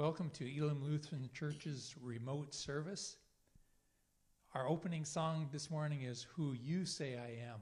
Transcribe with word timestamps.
Welcome 0.00 0.30
to 0.30 0.58
Elam 0.58 0.82
Lutheran 0.82 1.28
Church's 1.34 1.94
remote 2.00 2.54
service. 2.54 3.18
Our 4.54 4.66
opening 4.66 5.04
song 5.04 5.50
this 5.52 5.70
morning 5.70 6.04
is 6.04 6.26
Who 6.34 6.54
You 6.54 6.86
Say 6.86 7.18
I 7.18 7.46
Am. 7.46 7.60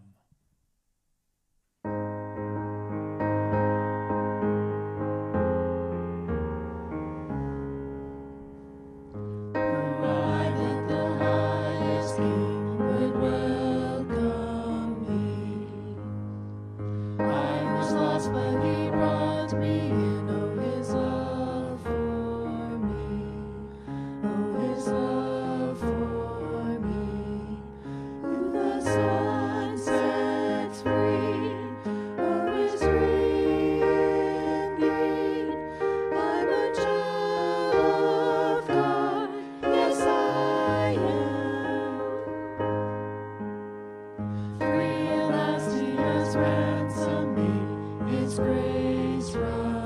is 49.19 49.35
wrong. 49.35 49.78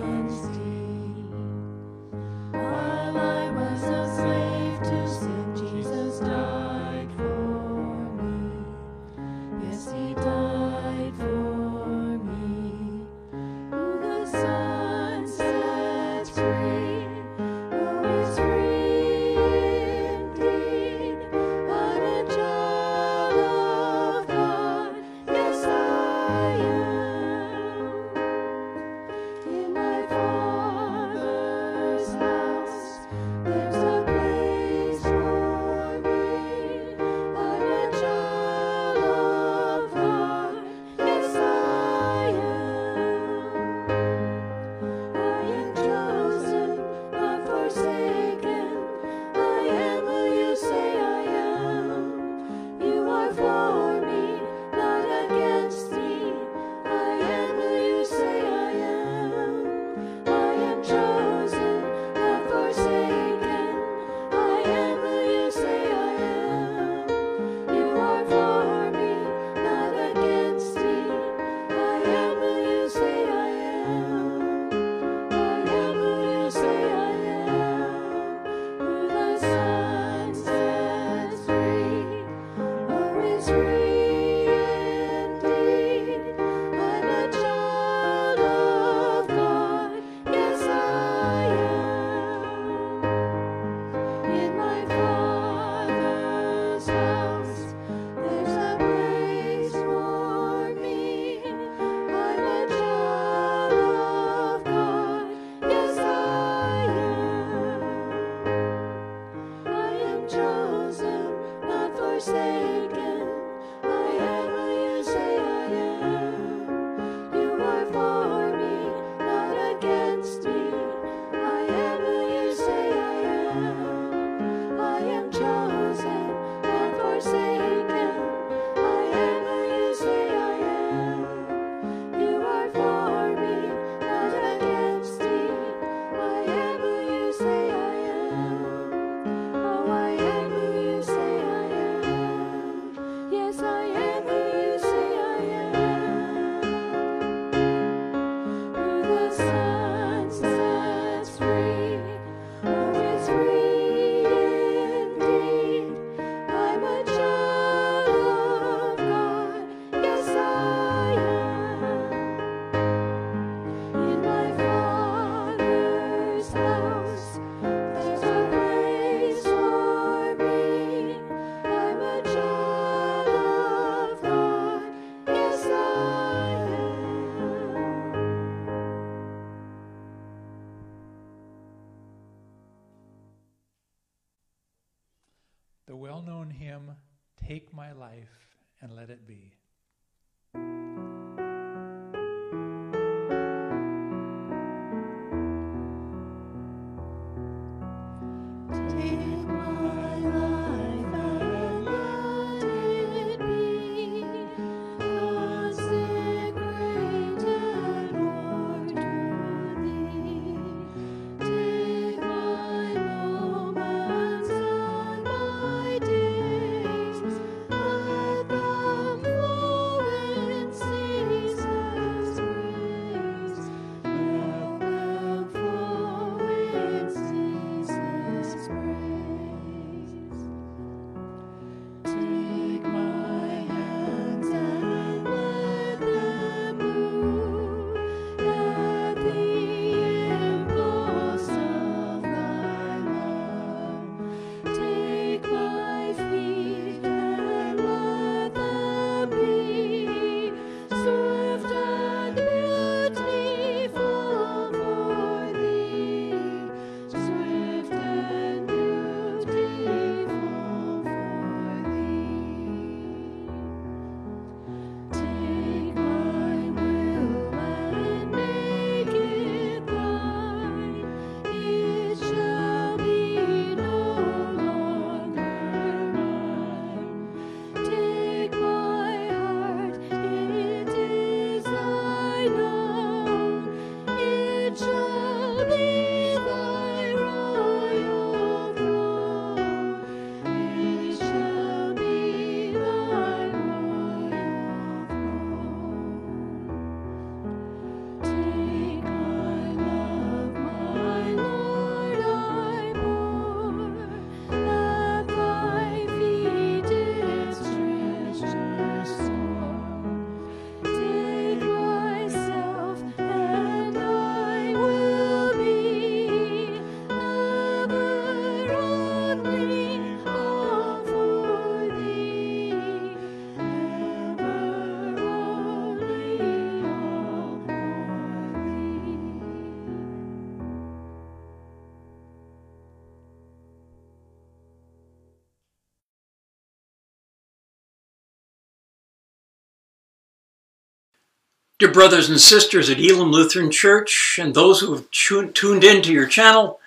Dear 341.82 341.90
brothers 341.90 342.30
and 342.30 342.40
sisters 342.40 342.88
at 342.90 343.00
Elam 343.00 343.32
Lutheran 343.32 343.68
Church 343.68 344.38
and 344.40 344.54
those 344.54 344.78
who 344.78 344.94
have 344.94 345.10
tuned 345.10 345.82
in 345.82 346.00
to 346.02 346.12
your 346.12 346.28
channel, 346.28 346.78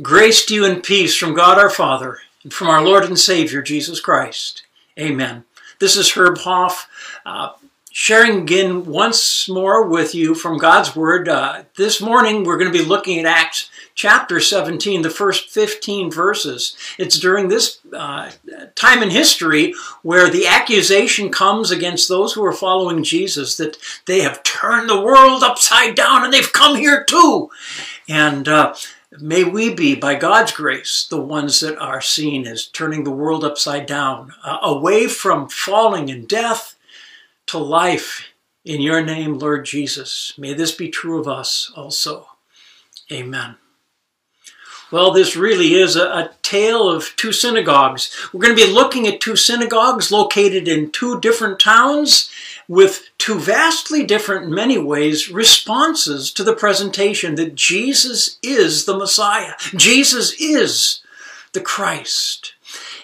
grace 0.00 0.46
to 0.46 0.54
you 0.54 0.64
and 0.64 0.80
peace 0.80 1.16
from 1.16 1.34
God 1.34 1.58
our 1.58 1.68
Father 1.68 2.18
and 2.44 2.54
from 2.54 2.68
our 2.68 2.80
Lord 2.80 3.02
and 3.02 3.18
Savior 3.18 3.62
Jesus 3.62 3.98
Christ. 3.98 4.62
Amen. 4.96 5.42
This 5.80 5.96
is 5.96 6.12
Herb 6.12 6.38
Hoff, 6.38 6.88
uh, 7.26 7.54
sharing 7.90 8.42
again 8.42 8.84
once 8.84 9.48
more 9.48 9.88
with 9.88 10.14
you 10.14 10.36
from 10.36 10.56
God's 10.56 10.94
Word. 10.94 11.28
Uh, 11.28 11.64
this 11.76 12.00
morning 12.00 12.44
we're 12.44 12.56
going 12.56 12.72
to 12.72 12.78
be 12.78 12.84
looking 12.84 13.18
at 13.18 13.26
Acts 13.26 13.68
chapter 13.94 14.40
17, 14.40 15.02
the 15.02 15.10
first 15.10 15.50
15 15.50 16.10
verses. 16.10 16.76
It's 16.98 17.18
during 17.18 17.48
this 17.48 17.78
uh, 17.92 18.32
time 18.74 19.02
in 19.02 19.10
history 19.10 19.74
where 20.02 20.28
the 20.28 20.46
accusation 20.46 21.30
comes 21.30 21.70
against 21.70 22.08
those 22.08 22.32
who 22.32 22.44
are 22.44 22.52
following 22.52 23.04
Jesus 23.04 23.56
that 23.56 23.76
they 24.06 24.20
have 24.20 24.42
turned 24.42 24.88
the 24.88 25.00
world 25.00 25.42
upside 25.42 25.94
down 25.94 26.24
and 26.24 26.32
they've 26.32 26.52
come 26.52 26.76
here 26.76 27.04
too. 27.04 27.50
And 28.08 28.48
uh, 28.48 28.74
may 29.20 29.44
we 29.44 29.72
be, 29.72 29.94
by 29.94 30.16
God's 30.16 30.52
grace, 30.52 31.06
the 31.08 31.20
ones 31.20 31.60
that 31.60 31.78
are 31.78 32.00
seen 32.00 32.46
as 32.46 32.66
turning 32.66 33.04
the 33.04 33.10
world 33.10 33.44
upside 33.44 33.86
down, 33.86 34.32
uh, 34.42 34.58
away 34.62 35.06
from 35.06 35.48
falling 35.48 36.08
in 36.08 36.26
death 36.26 36.74
to 37.46 37.58
life. 37.58 38.28
In 38.64 38.80
your 38.80 39.04
name, 39.04 39.38
Lord 39.38 39.66
Jesus, 39.66 40.32
may 40.38 40.54
this 40.54 40.72
be 40.72 40.88
true 40.88 41.20
of 41.20 41.28
us 41.28 41.70
also. 41.76 42.28
Amen. 43.12 43.56
Well, 44.90 45.10
this 45.10 45.36
really 45.36 45.74
is 45.74 45.96
a, 45.96 46.04
a, 46.04 46.30
tale 46.42 46.88
of 46.88 47.16
two 47.16 47.32
synagogues. 47.32 48.14
We're 48.32 48.42
going 48.42 48.56
to 48.56 48.66
be 48.66 48.70
looking 48.70 49.06
at 49.08 49.20
two 49.20 49.34
synagogues 49.34 50.12
located 50.12 50.68
in 50.68 50.90
two 50.90 51.18
different 51.20 51.58
towns 51.58 52.30
with 52.68 53.08
two 53.18 53.40
vastly 53.40 54.04
different, 54.04 54.44
in 54.44 54.54
many 54.54 54.78
ways, 54.78 55.30
responses 55.30 56.30
to 56.32 56.44
the 56.44 56.54
presentation 56.54 57.34
that 57.34 57.54
Jesus 57.54 58.38
is 58.42 58.84
the 58.84 58.96
Messiah. 58.96 59.54
Jesus 59.74 60.34
is 60.38 61.00
the 61.52 61.60
Christ. 61.60 62.54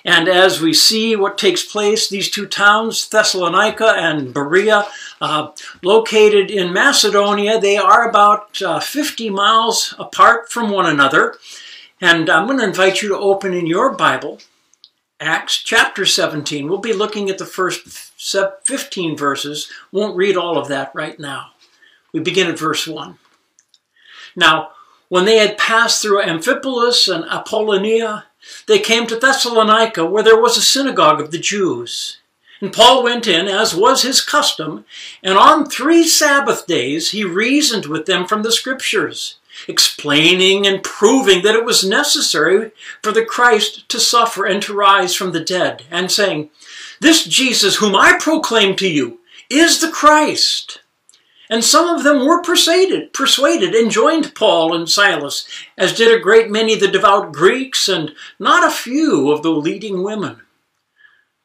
And 0.04 0.28
as 0.28 0.60
we 0.60 0.72
see 0.72 1.14
what 1.14 1.38
takes 1.38 1.64
place, 1.64 2.08
these 2.08 2.30
two 2.30 2.46
towns, 2.46 3.08
Thessalonica 3.08 3.94
and 3.96 4.32
Berea, 4.32 4.86
uh, 5.20 5.50
located 5.82 6.50
in 6.50 6.72
Macedonia, 6.72 7.60
they 7.60 7.76
are 7.76 8.08
about 8.08 8.60
uh, 8.62 8.80
50 8.80 9.30
miles 9.30 9.94
apart 9.98 10.50
from 10.50 10.70
one 10.70 10.86
another. 10.86 11.36
And 12.00 12.30
I'm 12.30 12.46
going 12.46 12.58
to 12.58 12.64
invite 12.64 13.02
you 13.02 13.10
to 13.10 13.18
open 13.18 13.52
in 13.52 13.66
your 13.66 13.94
Bible, 13.94 14.38
Acts 15.20 15.58
chapter 15.58 16.06
17. 16.06 16.66
We'll 16.66 16.78
be 16.78 16.94
looking 16.94 17.28
at 17.28 17.36
the 17.36 17.44
first 17.44 17.86
15 18.64 19.16
verses. 19.18 19.70
Won't 19.92 20.16
read 20.16 20.34
all 20.34 20.56
of 20.56 20.68
that 20.68 20.92
right 20.94 21.20
now. 21.20 21.50
We 22.14 22.20
begin 22.20 22.46
at 22.46 22.58
verse 22.58 22.86
1. 22.86 23.18
Now, 24.34 24.70
when 25.10 25.26
they 25.26 25.38
had 25.38 25.58
passed 25.58 26.00
through 26.00 26.22
Amphipolis 26.22 27.14
and 27.14 27.24
Apollonia, 27.24 28.26
they 28.66 28.78
came 28.78 29.06
to 29.06 29.16
Thessalonica, 29.16 30.06
where 30.06 30.22
there 30.22 30.40
was 30.40 30.56
a 30.56 30.62
synagogue 30.62 31.20
of 31.20 31.32
the 31.32 31.38
Jews. 31.38 32.18
And 32.62 32.72
Paul 32.72 33.02
went 33.02 33.26
in, 33.26 33.46
as 33.46 33.74
was 33.74 34.02
his 34.02 34.22
custom, 34.22 34.86
and 35.22 35.36
on 35.36 35.66
three 35.66 36.06
Sabbath 36.06 36.66
days 36.66 37.10
he 37.10 37.24
reasoned 37.24 37.86
with 37.86 38.06
them 38.06 38.26
from 38.26 38.42
the 38.42 38.52
Scriptures 38.52 39.39
explaining 39.68 40.66
and 40.66 40.82
proving 40.82 41.42
that 41.42 41.54
it 41.54 41.64
was 41.64 41.84
necessary 41.84 42.72
for 43.02 43.12
the 43.12 43.24
Christ 43.24 43.88
to 43.88 44.00
suffer 44.00 44.44
and 44.44 44.62
to 44.62 44.74
rise 44.74 45.14
from 45.14 45.32
the 45.32 45.44
dead, 45.44 45.84
and 45.90 46.10
saying, 46.10 46.50
This 47.00 47.24
Jesus 47.24 47.76
whom 47.76 47.94
I 47.94 48.18
proclaim 48.18 48.76
to 48.76 48.88
you 48.88 49.20
is 49.48 49.80
the 49.80 49.90
Christ. 49.90 50.80
And 51.50 51.64
some 51.64 51.88
of 51.88 52.04
them 52.04 52.24
were 52.24 52.42
persuaded, 52.42 53.12
persuaded 53.12 53.74
and 53.74 53.90
joined 53.90 54.36
Paul 54.36 54.72
and 54.72 54.88
Silas, 54.88 55.48
as 55.76 55.96
did 55.96 56.16
a 56.16 56.22
great 56.22 56.48
many 56.48 56.74
of 56.74 56.80
the 56.80 56.86
devout 56.86 57.32
Greeks 57.32 57.88
and 57.88 58.14
not 58.38 58.66
a 58.66 58.70
few 58.70 59.32
of 59.32 59.42
the 59.42 59.50
leading 59.50 60.04
women. 60.04 60.42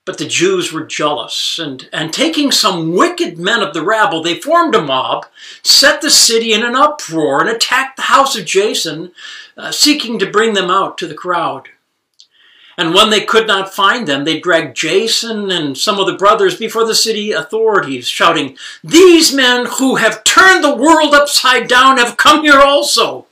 But 0.05 0.19
the 0.19 0.27
Jews 0.27 0.71
were 0.71 0.85
jealous, 0.85 1.57
and, 1.57 1.89
and 1.91 2.13
taking 2.13 2.51
some 2.51 2.93
wicked 2.93 3.39
men 3.39 3.63
of 3.63 3.73
the 3.73 3.83
rabble, 3.83 4.21
they 4.21 4.39
formed 4.39 4.75
a 4.75 4.81
mob, 4.81 5.25
set 5.63 6.01
the 6.01 6.11
city 6.11 6.53
in 6.53 6.63
an 6.63 6.75
uproar, 6.75 7.41
and 7.41 7.49
attacked 7.49 7.97
the 7.97 8.03
house 8.03 8.37
of 8.37 8.45
Jason, 8.45 9.11
uh, 9.57 9.71
seeking 9.71 10.19
to 10.19 10.29
bring 10.29 10.53
them 10.53 10.69
out 10.69 10.99
to 10.99 11.07
the 11.07 11.15
crowd. 11.15 11.69
And 12.77 12.93
when 12.93 13.09
they 13.09 13.21
could 13.21 13.47
not 13.47 13.73
find 13.73 14.07
them, 14.07 14.25
they 14.25 14.39
dragged 14.39 14.75
Jason 14.75 15.49
and 15.49 15.77
some 15.77 15.97
of 15.97 16.07
the 16.07 16.17
brothers 16.17 16.57
before 16.57 16.85
the 16.85 16.95
city 16.95 17.31
authorities, 17.31 18.07
shouting, 18.07 18.57
These 18.83 19.33
men 19.33 19.65
who 19.77 19.95
have 19.95 20.23
turned 20.23 20.63
the 20.63 20.75
world 20.75 21.13
upside 21.13 21.67
down 21.67 21.97
have 21.97 22.17
come 22.17 22.43
here 22.43 22.59
also. 22.59 23.27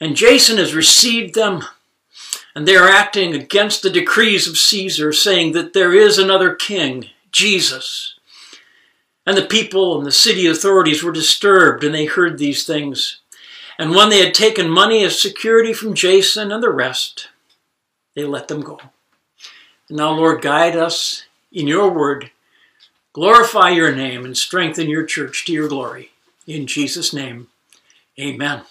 And 0.00 0.14
Jason 0.14 0.58
has 0.58 0.74
received 0.74 1.34
them 1.34 1.64
and 2.56 2.66
they 2.66 2.74
are 2.74 2.88
acting 2.88 3.34
against 3.34 3.82
the 3.82 3.90
decrees 3.90 4.48
of 4.48 4.56
Caesar, 4.56 5.12
saying 5.12 5.52
that 5.52 5.74
there 5.74 5.92
is 5.92 6.16
another 6.16 6.54
king, 6.54 7.10
Jesus. 7.30 8.14
And 9.26 9.36
the 9.36 9.44
people 9.44 9.98
and 9.98 10.06
the 10.06 10.10
city 10.10 10.46
authorities 10.46 11.02
were 11.02 11.12
disturbed, 11.12 11.84
and 11.84 11.94
they 11.94 12.06
heard 12.06 12.38
these 12.38 12.64
things. 12.64 13.20
And 13.78 13.90
when 13.90 14.08
they 14.08 14.24
had 14.24 14.32
taken 14.32 14.70
money 14.70 15.04
as 15.04 15.20
security 15.20 15.74
from 15.74 15.92
Jason 15.92 16.50
and 16.50 16.62
the 16.62 16.70
rest, 16.70 17.28
they 18.14 18.24
let 18.24 18.48
them 18.48 18.62
go. 18.62 18.80
And 19.90 19.98
now, 19.98 20.12
Lord, 20.12 20.40
guide 20.40 20.76
us 20.76 21.26
in 21.52 21.66
your 21.66 21.90
word. 21.90 22.30
Glorify 23.12 23.68
your 23.68 23.94
name 23.94 24.24
and 24.24 24.34
strengthen 24.34 24.88
your 24.88 25.04
church 25.04 25.44
to 25.44 25.52
your 25.52 25.68
glory. 25.68 26.10
In 26.46 26.66
Jesus' 26.66 27.12
name, 27.12 27.48
amen. 28.18 28.62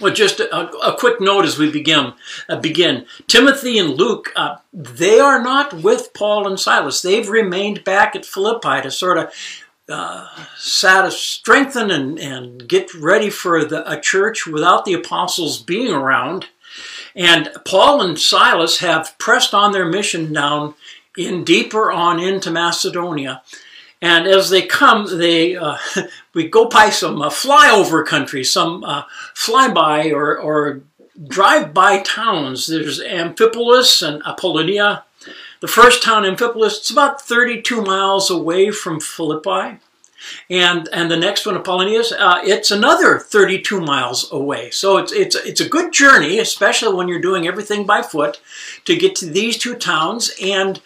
Well, 0.00 0.12
just 0.12 0.40
a, 0.40 0.70
a, 0.80 0.96
quick 0.96 1.20
note 1.20 1.44
as 1.44 1.58
we 1.58 1.70
begin. 1.70 2.14
Uh, 2.48 2.58
begin. 2.58 3.06
Timothy 3.26 3.78
and 3.78 3.90
Luke, 3.90 4.32
uh, 4.34 4.56
they 4.72 5.20
are 5.20 5.42
not 5.42 5.74
with 5.74 6.14
Paul 6.14 6.48
and 6.48 6.58
Silas. 6.58 7.02
They've 7.02 7.28
remained 7.28 7.84
back 7.84 8.16
at 8.16 8.24
Philippi 8.24 8.80
to 8.82 8.90
sort 8.90 9.18
of 9.18 9.32
uh, 9.88 10.28
strengthen 10.56 11.90
and, 11.90 12.18
and 12.18 12.66
get 12.66 12.92
ready 12.94 13.28
for 13.28 13.64
the, 13.64 13.88
a 13.90 14.00
church 14.00 14.46
without 14.46 14.86
the 14.86 14.94
apostles 14.94 15.62
being 15.62 15.92
around. 15.92 16.46
And 17.14 17.50
Paul 17.66 18.00
and 18.00 18.18
Silas 18.18 18.78
have 18.78 19.16
pressed 19.18 19.52
on 19.52 19.72
their 19.72 19.84
mission 19.84 20.32
down 20.32 20.74
in 21.16 21.44
deeper 21.44 21.92
on 21.92 22.18
into 22.18 22.50
Macedonia. 22.50 23.42
And 24.02 24.26
as 24.26 24.50
they 24.50 24.62
come, 24.62 25.06
they 25.18 25.54
uh, 25.54 25.78
we 26.34 26.48
go 26.48 26.68
by 26.68 26.90
some 26.90 27.22
uh, 27.22 27.30
flyover 27.30 28.04
country, 28.04 28.42
some 28.42 28.82
uh, 28.82 29.04
flyby 29.34 30.12
or, 30.12 30.36
or 30.36 30.82
drive-by 31.28 32.00
towns. 32.00 32.66
There's 32.66 33.00
Amphipolis 33.00 34.06
and 34.06 34.20
Apollonia. 34.26 35.04
The 35.60 35.68
first 35.68 36.02
town, 36.02 36.24
Amphipolis, 36.24 36.78
it's 36.78 36.90
about 36.90 37.22
32 37.22 37.80
miles 37.80 38.28
away 38.28 38.72
from 38.72 38.98
Philippi. 38.98 39.78
And, 40.50 40.88
and 40.92 41.10
the 41.10 41.16
next 41.16 41.46
one, 41.46 41.56
Apollonia, 41.56 42.02
uh, 42.18 42.40
it's 42.42 42.70
another 42.72 43.18
32 43.18 43.80
miles 43.80 44.30
away. 44.32 44.70
So 44.70 44.96
it's, 44.96 45.12
it's, 45.12 45.36
it's 45.36 45.60
a 45.60 45.68
good 45.68 45.92
journey, 45.92 46.38
especially 46.38 46.94
when 46.94 47.08
you're 47.08 47.20
doing 47.20 47.46
everything 47.46 47.86
by 47.86 48.02
foot, 48.02 48.40
to 48.84 48.96
get 48.96 49.14
to 49.16 49.26
these 49.26 49.58
two 49.58 49.76
towns. 49.76 50.32
And 50.42 50.80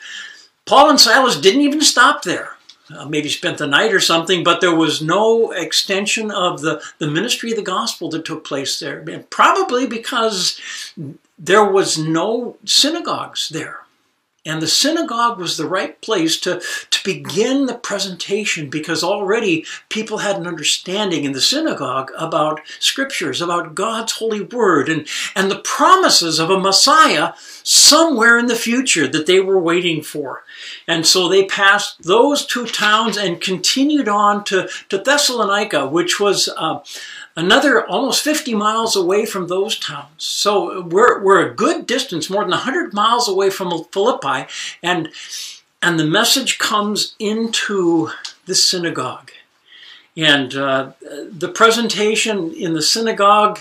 Paul 0.67 0.91
and 0.91 1.01
Silas 1.01 1.41
didn't 1.41 1.63
even 1.63 1.81
stop 1.81 2.23
there 2.23 2.56
uh, 2.95 3.07
maybe 3.07 3.29
spent 3.29 3.59
the 3.59 3.67
night 3.67 3.93
or 3.93 4.01
something, 4.01 4.45
but 4.45 4.61
there 4.61 4.75
was 4.75 5.03
no 5.03 5.51
extension 5.51 6.31
of 6.31 6.61
the, 6.61 6.83
the 6.99 7.07
ministry 7.07 7.51
of 7.51 7.57
the 7.57 7.63
gospel 7.63 8.09
that 8.11 8.25
took 8.25 8.45
place 8.45 8.79
there. 8.79 9.03
Probably 9.31 9.87
because 9.87 10.61
there 11.39 11.65
was 11.65 11.99
no 11.99 12.57
synagogues 12.65 13.49
there. 13.49 13.81
And 14.47 14.63
the 14.63 14.69
synagogue 14.69 15.39
was 15.39 15.57
the 15.57 15.67
right 15.67 16.01
place 16.01 16.39
to, 16.41 16.63
to 16.91 17.05
begin 17.05 17.67
the 17.67 17.75
presentation 17.75 18.71
because 18.71 19.03
already 19.03 19.67
people 19.89 20.19
had 20.19 20.37
an 20.37 20.47
understanding 20.47 21.25
in 21.25 21.33
the 21.33 21.41
synagogue 21.41 22.13
about 22.17 22.61
scriptures, 22.79 23.43
about 23.43 23.75
God's 23.75 24.13
holy 24.13 24.41
word, 24.41 24.89
and, 24.89 25.07
and 25.35 25.51
the 25.51 25.59
promises 25.59 26.39
of 26.39 26.49
a 26.49 26.61
Messiah 26.61 27.33
somewhere 27.65 28.39
in 28.39 28.47
the 28.47 28.55
future 28.55 29.09
that 29.09 29.27
they 29.27 29.41
were 29.41 29.59
waiting 29.59 30.01
for. 30.01 30.45
And 30.87 31.05
so 31.05 31.29
they 31.29 31.47
passed 31.47 32.05
those 32.05 32.47
two 32.47 32.67
towns 32.67 33.17
and 33.17 33.41
continued 33.41 34.09
on 34.09 34.45
to, 34.45 34.69
to 34.89 34.99
Thessalonica, 34.99 35.89
which 35.89 36.21
was 36.21 36.49
uh, 36.57 36.81
another 37.37 37.87
almost 37.87 38.25
50 38.25 38.55
miles 38.55 38.97
away 38.97 39.27
from 39.27 39.47
those 39.47 39.79
towns. 39.79 40.25
So 40.25 40.81
we're, 40.81 41.23
we're 41.23 41.47
a 41.47 41.55
good 41.55 41.87
distance, 41.87 42.31
more 42.31 42.43
than 42.43 42.51
100 42.51 42.95
miles 42.95 43.29
away 43.29 43.51
from 43.51 43.85
Philippi, 43.93 44.51
and, 44.83 45.11
and 45.83 46.01
the 46.01 46.07
message 46.07 46.59
comes 46.59 47.15
into 47.19 48.11
the 48.47 48.55
synagogue. 48.55 49.31
And 50.17 50.55
uh, 50.57 50.93
the 51.31 51.53
presentation 51.55 52.53
in 52.53 52.73
the 52.73 52.83
synagogue, 52.83 53.61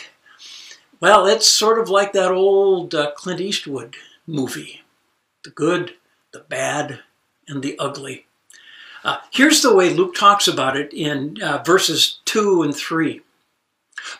well, 1.01 1.27
it's 1.27 1.47
sort 1.47 1.79
of 1.79 1.89
like 1.89 2.13
that 2.13 2.31
old 2.31 2.95
uh, 2.95 3.11
Clint 3.11 3.41
Eastwood 3.41 3.97
movie, 4.25 4.83
The 5.43 5.49
Good, 5.49 5.95
the 6.31 6.39
Bad, 6.39 7.01
and 7.47 7.61
the 7.61 7.77
Ugly. 7.77 8.25
Uh, 9.03 9.17
here's 9.31 9.61
the 9.61 9.75
way 9.75 9.93
Luke 9.93 10.15
talks 10.15 10.47
about 10.47 10.77
it 10.77 10.91
in 10.93 11.37
uh, 11.43 11.61
verses 11.63 12.19
2 12.25 12.63
and 12.63 12.75
3. 12.75 13.21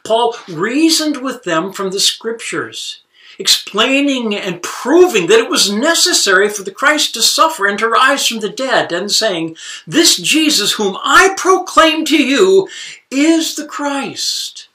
Paul 0.03 0.35
reasoned 0.47 1.17
with 1.17 1.43
them 1.43 1.73
from 1.73 1.91
the 1.91 1.99
scriptures, 1.99 3.01
explaining 3.37 4.35
and 4.35 4.61
proving 4.61 5.27
that 5.27 5.39
it 5.39 5.49
was 5.49 5.71
necessary 5.71 6.49
for 6.49 6.63
the 6.63 6.71
Christ 6.71 7.13
to 7.13 7.21
suffer 7.21 7.65
and 7.67 7.77
to 7.79 7.87
rise 7.87 8.27
from 8.27 8.39
the 8.39 8.49
dead, 8.49 8.91
and 8.91 9.11
saying, 9.11 9.57
This 9.85 10.17
Jesus 10.17 10.73
whom 10.73 10.97
I 11.03 11.33
proclaim 11.37 12.05
to 12.05 12.17
you 12.17 12.67
is 13.11 13.55
the 13.55 13.65
Christ. 13.65 14.67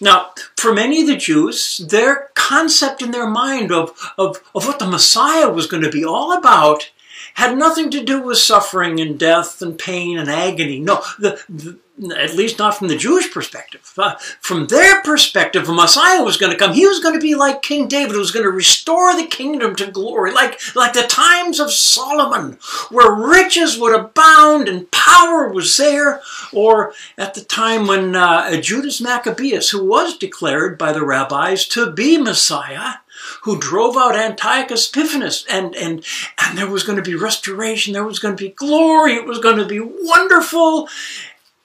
Now, 0.00 0.32
for 0.56 0.74
many 0.74 1.00
of 1.00 1.06
the 1.06 1.16
Jews, 1.16 1.78
their 1.78 2.30
concept 2.34 3.00
in 3.00 3.12
their 3.12 3.28
mind 3.28 3.72
of, 3.72 4.12
of, 4.18 4.42
of 4.54 4.66
what 4.66 4.78
the 4.78 4.86
Messiah 4.86 5.48
was 5.48 5.66
going 5.66 5.82
to 5.82 5.90
be 5.90 6.04
all 6.04 6.36
about 6.36 6.90
had 7.34 7.56
nothing 7.56 7.90
to 7.90 8.04
do 8.04 8.22
with 8.22 8.38
suffering 8.38 9.00
and 9.00 9.18
death 9.18 9.62
and 9.62 9.78
pain 9.78 10.18
and 10.18 10.30
agony. 10.30 10.80
No, 10.80 11.02
the, 11.18 11.42
the, 11.48 11.78
at 12.14 12.34
least 12.34 12.58
not 12.58 12.76
from 12.76 12.88
the 12.88 12.96
Jewish 12.96 13.32
perspective. 13.32 13.92
Uh, 13.96 14.16
from 14.40 14.66
their 14.66 15.02
perspective, 15.02 15.68
a 15.68 15.72
Messiah 15.72 16.22
was 16.22 16.36
going 16.36 16.52
to 16.52 16.58
come. 16.58 16.74
He 16.74 16.86
was 16.86 17.00
going 17.00 17.14
to 17.14 17.20
be 17.20 17.34
like 17.34 17.62
King 17.62 17.88
David, 17.88 18.12
who 18.12 18.18
was 18.18 18.32
going 18.32 18.44
to 18.44 18.50
restore 18.50 19.16
the 19.16 19.26
kingdom 19.26 19.74
to 19.76 19.90
glory, 19.90 20.32
like, 20.32 20.60
like 20.76 20.92
the 20.92 21.02
times 21.02 21.58
of 21.58 21.70
Solomon, 21.70 22.58
where 22.90 23.12
riches 23.12 23.78
would 23.78 23.94
abound 23.94 24.68
and 24.68 24.90
power 24.90 25.48
was 25.48 25.76
there, 25.76 26.20
or 26.52 26.92
at 27.16 27.34
the 27.34 27.42
time 27.42 27.86
when 27.86 28.14
uh, 28.14 28.60
Judas 28.60 29.00
Maccabeus, 29.00 29.70
who 29.70 29.84
was 29.84 30.18
declared 30.18 30.76
by 30.76 30.92
the 30.92 31.04
rabbis 31.04 31.66
to 31.68 31.90
be 31.90 32.18
Messiah, 32.18 32.96
who 33.42 33.58
drove 33.58 33.96
out 33.96 34.16
Antiochus 34.16 34.88
Epiphanes, 34.88 35.44
and, 35.48 35.74
and, 35.76 36.04
and 36.42 36.58
there 36.58 36.70
was 36.70 36.82
going 36.82 36.96
to 36.96 37.02
be 37.02 37.14
restoration, 37.14 37.92
there 37.92 38.04
was 38.04 38.18
going 38.18 38.36
to 38.36 38.42
be 38.42 38.50
glory, 38.50 39.14
it 39.14 39.26
was 39.26 39.38
going 39.38 39.58
to 39.58 39.66
be 39.66 39.80
wonderful. 39.80 40.88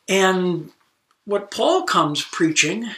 And 0.08 0.72
what 1.25 1.51
Paul 1.51 1.84
comes 1.84 2.24
preaching 2.24 2.89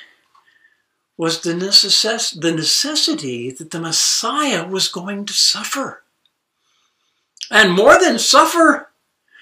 was 1.17 1.41
the, 1.41 1.53
necess- 1.53 2.39
the 2.39 2.51
necessity 2.51 3.51
that 3.51 3.71
the 3.71 3.79
Messiah 3.79 4.67
was 4.67 4.87
going 4.87 5.25
to 5.25 5.33
suffer. 5.33 6.03
And 7.51 7.73
more 7.73 7.99
than 7.99 8.17
suffer, 8.17 8.89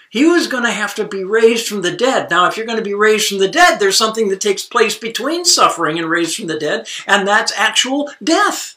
he 0.10 0.25
was 0.25 0.48
going 0.48 0.66
to 0.66 0.72
have 0.72 0.94
to 0.96 1.06
be 1.06 1.24
raised 1.24 1.68
from 1.68 1.82
the 1.82 1.96
dead. 1.96 2.30
Now, 2.30 2.48
if 2.48 2.58
you're 2.58 2.66
going 2.66 2.78
to 2.78 2.84
be 2.84 2.94
raised 2.94 3.30
from 3.30 3.38
the 3.38 3.48
dead, 3.48 3.80
there's 3.80 3.98
something 3.98 4.28
that 4.28 4.42
takes 4.42 4.63
place 4.63 4.98
between 4.98 5.46
suffering 5.46 5.98
and 5.98 6.10
raised 6.10 6.36
from 6.36 6.48
the 6.48 6.60
dead, 6.60 6.88
and 7.08 7.25
that's 7.25 7.54
actual 7.56 8.12
death. 8.22 8.75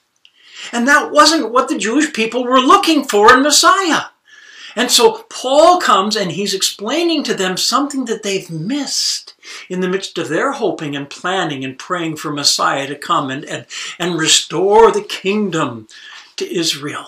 And 0.72 0.86
that 0.88 1.12
wasn't 1.12 1.52
what 1.52 1.68
the 1.68 1.78
Jewish 1.78 2.12
people 2.12 2.44
were 2.44 2.60
looking 2.60 3.04
for 3.04 3.32
in 3.34 3.42
Messiah. 3.42 4.06
And 4.76 4.90
so 4.90 5.24
Paul 5.30 5.80
comes 5.80 6.16
and 6.16 6.32
he's 6.32 6.54
explaining 6.54 7.22
to 7.24 7.34
them 7.34 7.56
something 7.56 8.06
that 8.06 8.22
they've 8.22 8.50
missed 8.50 9.34
in 9.68 9.80
the 9.80 9.88
midst 9.88 10.18
of 10.18 10.28
their 10.28 10.52
hoping 10.52 10.96
and 10.96 11.08
planning 11.08 11.64
and 11.64 11.78
praying 11.78 12.16
for 12.16 12.32
Messiah 12.32 12.86
to 12.88 12.96
come 12.96 13.30
and, 13.30 13.44
and, 13.44 13.66
and 13.98 14.18
restore 14.18 14.90
the 14.90 15.02
kingdom 15.02 15.86
to 16.36 16.52
Israel. 16.52 17.06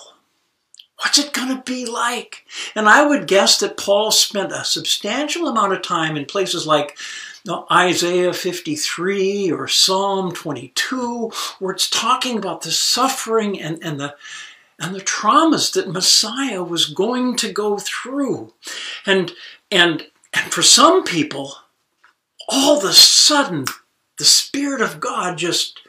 What's 1.01 1.19
it 1.19 1.33
going 1.33 1.55
to 1.55 1.63
be 1.63 1.85
like? 1.85 2.47
And 2.75 2.89
I 2.89 3.05
would 3.05 3.27
guess 3.27 3.59
that 3.59 3.77
Paul 3.77 4.11
spent 4.11 4.53
a 4.53 4.65
substantial 4.65 5.47
amount 5.47 5.73
of 5.73 5.83
time 5.83 6.17
in 6.17 6.25
places 6.25 6.67
like 6.67 6.97
Isaiah 7.71 8.33
53 8.33 9.53
or 9.53 9.69
Psalm 9.69 10.33
22, 10.33 11.31
where 11.59 11.73
it's 11.73 11.89
talking 11.89 12.39
about 12.39 12.63
the 12.63 12.71
suffering 12.71 13.61
and, 13.61 13.83
and 13.83 14.01
the 14.01 14.17
and 14.79 14.95
the 14.95 15.01
traumas 15.01 15.73
that 15.73 15.89
Messiah 15.91 16.63
was 16.63 16.87
going 16.87 17.37
to 17.37 17.53
go 17.53 17.79
through. 17.79 18.53
And 19.07 19.33
and 19.71 20.07
and 20.35 20.53
for 20.53 20.63
some 20.63 21.05
people, 21.05 21.55
all 22.49 22.79
of 22.79 22.85
a 22.85 22.93
sudden, 22.93 23.65
the 24.19 24.25
Spirit 24.25 24.81
of 24.81 25.01
God 25.01 25.39
just 25.39 25.81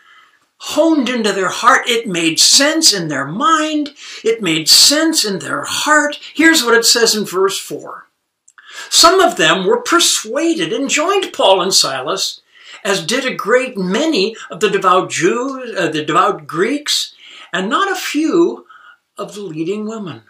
honed 0.59 1.09
into 1.09 1.31
their 1.31 1.49
heart. 1.49 1.87
It 1.87 2.07
made 2.07 2.39
sense 2.39 2.93
in 2.93 3.07
their 3.09 3.27
mind. 3.27 3.93
It 4.23 4.41
made 4.41 4.69
sense 4.69 5.23
in 5.23 5.39
their 5.39 5.63
heart. 5.63 6.19
Here's 6.33 6.63
what 6.63 6.73
it 6.73 6.85
says 6.85 7.15
in 7.15 7.25
verse 7.25 7.59
4. 7.59 8.06
Some 8.89 9.19
of 9.19 9.35
them 9.35 9.65
were 9.65 9.81
persuaded 9.81 10.73
and 10.73 10.89
joined 10.89 11.33
Paul 11.33 11.61
and 11.61 11.73
Silas, 11.73 12.41
as 12.83 13.05
did 13.05 13.25
a 13.25 13.33
great 13.33 13.77
many 13.77 14.35
of 14.49 14.59
the 14.59 14.69
devout 14.69 15.09
Jews, 15.09 15.75
uh, 15.77 15.89
the 15.89 16.03
devout 16.03 16.47
Greeks, 16.47 17.13
and 17.51 17.69
not 17.69 17.91
a 17.91 17.95
few 17.95 18.65
of 19.17 19.33
the 19.33 19.41
leading 19.41 19.87
women. 19.87 20.23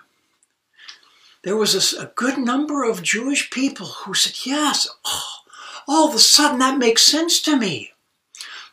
There 1.44 1.58
was 1.58 1.94
a, 1.94 2.02
a 2.04 2.12
good 2.16 2.38
number 2.38 2.84
of 2.84 3.04
Jewish 3.04 3.50
people 3.50 3.88
who 3.88 4.14
said, 4.14 4.46
Yes, 4.46 4.88
oh, 5.06 5.36
all 5.88 6.10
of 6.10 6.16
a 6.16 6.20
sudden 6.20 6.60
that 6.60 6.78
makes 6.78 7.04
sense 7.04 7.42
to 7.44 7.56
me. 7.56 7.94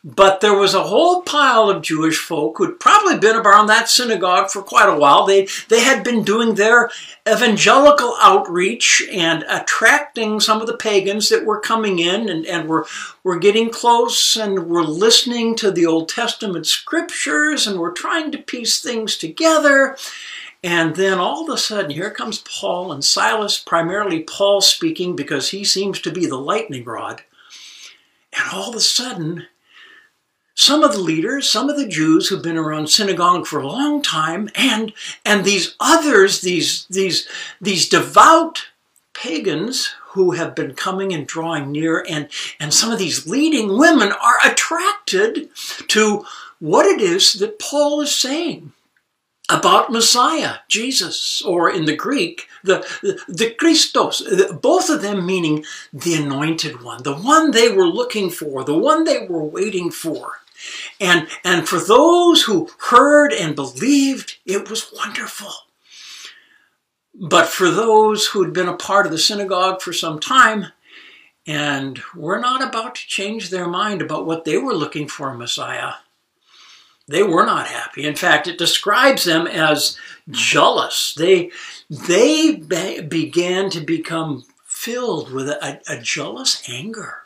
But 0.07 0.39
there 0.39 0.53
was 0.53 0.75
a 0.75 0.83
whole 0.83 1.23
pile 1.23 1.67
of 1.67 1.81
Jewish 1.81 2.19
folk 2.19 2.59
who'd 2.59 2.79
probably 2.79 3.17
been 3.17 3.35
around 3.35 3.65
that 3.65 3.89
synagogue 3.89 4.51
for 4.51 4.61
quite 4.61 4.87
a 4.87 4.95
while. 4.95 5.25
They, 5.25 5.47
they 5.67 5.79
had 5.79 6.03
been 6.03 6.23
doing 6.23 6.53
their 6.53 6.91
evangelical 7.27 8.15
outreach 8.21 9.01
and 9.11 9.43
attracting 9.49 10.41
some 10.41 10.61
of 10.61 10.67
the 10.67 10.77
pagans 10.77 11.29
that 11.29 11.43
were 11.43 11.59
coming 11.59 11.97
in 11.97 12.29
and, 12.29 12.45
and 12.45 12.69
were, 12.69 12.85
were 13.23 13.39
getting 13.39 13.71
close 13.71 14.37
and 14.37 14.67
were 14.67 14.83
listening 14.83 15.55
to 15.55 15.71
the 15.71 15.87
Old 15.87 16.07
Testament 16.07 16.67
scriptures 16.67 17.65
and 17.65 17.79
were 17.79 17.91
trying 17.91 18.31
to 18.31 18.37
piece 18.37 18.79
things 18.79 19.17
together. 19.17 19.97
And 20.63 20.95
then 20.95 21.17
all 21.17 21.49
of 21.49 21.49
a 21.49 21.57
sudden, 21.57 21.89
here 21.89 22.11
comes 22.11 22.43
Paul 22.47 22.91
and 22.91 23.03
Silas, 23.03 23.57
primarily 23.57 24.21
Paul 24.21 24.61
speaking 24.61 25.15
because 25.15 25.49
he 25.49 25.63
seems 25.63 25.99
to 26.01 26.11
be 26.11 26.27
the 26.27 26.37
lightning 26.37 26.85
rod. 26.85 27.23
And 28.37 28.51
all 28.53 28.69
of 28.69 28.75
a 28.75 28.81
sudden, 28.81 29.47
some 30.55 30.83
of 30.83 30.93
the 30.93 30.99
leaders, 30.99 31.49
some 31.49 31.69
of 31.69 31.77
the 31.77 31.87
Jews 31.87 32.27
who've 32.27 32.41
been 32.41 32.57
around 32.57 32.89
synagogue 32.89 33.45
for 33.45 33.59
a 33.59 33.67
long 33.67 34.01
time, 34.01 34.49
and 34.55 34.93
and 35.25 35.43
these 35.43 35.75
others, 35.79 36.41
these 36.41 36.85
these 36.89 37.27
these 37.61 37.89
devout 37.89 38.67
pagans 39.13 39.93
who 40.09 40.31
have 40.31 40.55
been 40.55 40.73
coming 40.73 41.13
and 41.13 41.27
drawing 41.27 41.71
near, 41.71 42.05
and 42.09 42.29
and 42.59 42.73
some 42.73 42.91
of 42.91 42.99
these 42.99 43.27
leading 43.27 43.77
women 43.77 44.13
are 44.13 44.37
attracted 44.45 45.49
to 45.89 46.25
what 46.59 46.85
it 46.85 47.01
is 47.01 47.33
that 47.33 47.59
Paul 47.59 47.99
is 48.01 48.15
saying 48.15 48.71
about 49.49 49.91
Messiah, 49.91 50.55
Jesus, 50.69 51.41
or 51.41 51.69
in 51.69 51.85
the 51.85 51.95
Greek, 51.95 52.47
the, 52.63 52.79
the, 53.03 53.19
the 53.27 53.51
Christos, 53.51 54.23
both 54.61 54.89
of 54.89 55.01
them 55.01 55.25
meaning 55.25 55.65
the 55.93 56.15
anointed 56.15 56.81
one, 56.81 57.03
the 57.03 57.15
one 57.15 57.51
they 57.51 57.69
were 57.69 57.87
looking 57.87 58.31
for, 58.31 58.63
the 58.63 58.77
one 58.77 59.03
they 59.03 59.27
were 59.27 59.43
waiting 59.43 59.91
for. 59.91 60.39
And, 60.99 61.27
and 61.43 61.67
for 61.67 61.79
those 61.79 62.43
who 62.43 62.69
heard 62.89 63.33
and 63.33 63.55
believed, 63.55 64.37
it 64.45 64.69
was 64.69 64.91
wonderful. 64.95 65.51
But 67.13 67.47
for 67.47 67.69
those 67.69 68.27
who 68.27 68.43
had 68.43 68.53
been 68.53 68.67
a 68.67 68.75
part 68.75 69.05
of 69.05 69.11
the 69.11 69.17
synagogue 69.17 69.81
for 69.81 69.93
some 69.93 70.19
time 70.19 70.67
and 71.47 72.01
were 72.15 72.39
not 72.39 72.63
about 72.63 72.95
to 72.95 73.07
change 73.07 73.49
their 73.49 73.67
mind 73.67 74.01
about 74.01 74.25
what 74.25 74.45
they 74.45 74.57
were 74.57 74.73
looking 74.73 75.07
for 75.07 75.31
in 75.31 75.37
Messiah, 75.37 75.93
they 77.07 77.23
were 77.23 77.45
not 77.45 77.67
happy. 77.67 78.05
In 78.05 78.15
fact, 78.15 78.47
it 78.47 78.57
describes 78.57 79.23
them 79.23 79.47
as 79.47 79.97
jealous. 80.29 81.13
They, 81.13 81.51
they 81.89 83.01
began 83.01 83.69
to 83.69 83.79
become 83.79 84.43
filled 84.65 85.31
with 85.31 85.47
a, 85.49 85.81
a 85.87 86.01
jealous 86.01 86.67
anger 86.67 87.24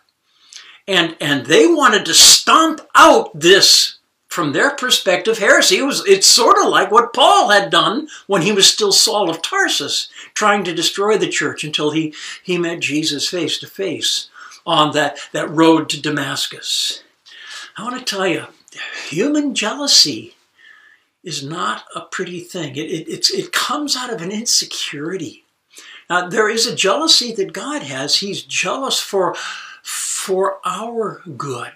and 0.89 1.15
and 1.22 1.46
they 1.46 1.67
wanted 1.67 2.05
to 2.05 2.13
stomp 2.13 2.81
out 2.96 3.39
this 3.39 4.00
from 4.27 4.53
their 4.53 4.72
perspective 4.72 5.38
heresy. 5.38 5.77
It 5.77 5.84
was 5.84 6.05
it's 6.08 6.27
sort 6.27 6.58
of 6.58 6.69
like 6.69 6.91
what 6.91 7.13
paul 7.13 7.50
had 7.50 7.69
done 7.69 8.08
when 8.27 8.41
he 8.41 8.51
was 8.51 8.67
still 8.67 8.91
saul 8.91 9.29
of 9.29 9.41
tarsus 9.41 10.10
trying 10.34 10.63
to 10.63 10.75
destroy 10.75 11.17
the 11.17 11.29
church 11.29 11.63
until 11.63 11.91
he 11.91 12.13
he 12.43 12.58
met 12.58 12.79
jesus 12.79 13.27
face 13.27 13.58
to 13.60 13.67
face 13.67 14.29
on 14.65 14.93
that 14.93 15.17
that 15.31 15.50
road 15.50 15.89
to 15.89 16.01
damascus. 16.01 17.03
I 17.77 17.84
want 17.84 18.00
to 18.00 18.15
tell 18.15 18.27
you 18.27 18.48
human 19.08 19.53
jealousy 19.55 20.36
is 21.24 21.43
not 21.43 21.84
a 21.96 22.01
pretty 22.01 22.39
thing. 22.39 22.75
It, 22.75 23.08
it, 23.08 23.29
it 23.31 23.51
comes 23.51 23.96
out 23.96 24.12
of 24.12 24.22
an 24.22 24.31
insecurity. 24.31 25.43
Now 26.10 26.27
there 26.27 26.50
is 26.50 26.65
a 26.65 26.75
jealousy 26.75 27.34
that 27.34 27.53
god 27.53 27.84
has. 27.84 28.17
He's 28.17 28.41
jealous 28.41 29.00
for 29.00 29.36
for 29.89 30.60
our 30.63 31.24
good. 31.36 31.72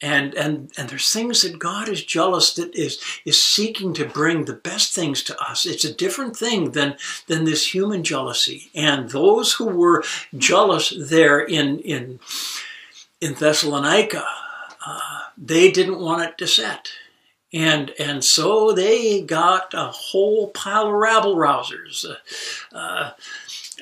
And, 0.00 0.34
and, 0.34 0.70
and 0.76 0.88
there's 0.88 1.12
things 1.12 1.42
that 1.42 1.58
God 1.58 1.88
is 1.88 2.04
jealous 2.04 2.54
that 2.54 2.74
is, 2.74 3.00
is 3.24 3.40
seeking 3.42 3.94
to 3.94 4.04
bring 4.04 4.44
the 4.44 4.54
best 4.54 4.92
things 4.92 5.22
to 5.24 5.40
us. 5.40 5.66
It's 5.66 5.84
a 5.84 5.94
different 5.94 6.36
thing 6.36 6.72
than, 6.72 6.96
than 7.26 7.44
this 7.44 7.74
human 7.74 8.02
jealousy. 8.02 8.70
And 8.74 9.10
those 9.10 9.54
who 9.54 9.66
were 9.66 10.04
jealous 10.36 10.92
there 10.96 11.40
in, 11.40 11.78
in, 11.80 12.20
in 13.20 13.34
Thessalonica, 13.34 14.24
uh, 14.84 15.20
they 15.36 15.70
didn't 15.70 16.00
want 16.00 16.22
it 16.28 16.38
to 16.38 16.46
set. 16.46 16.90
And, 17.52 17.92
and 17.98 18.22
so 18.22 18.72
they 18.72 19.22
got 19.22 19.72
a 19.74 19.86
whole 19.86 20.48
pile 20.48 20.88
of 20.88 20.92
rabble 20.92 21.36
rousers. 21.36 22.04
Uh, 22.04 22.76
uh, 22.76 23.10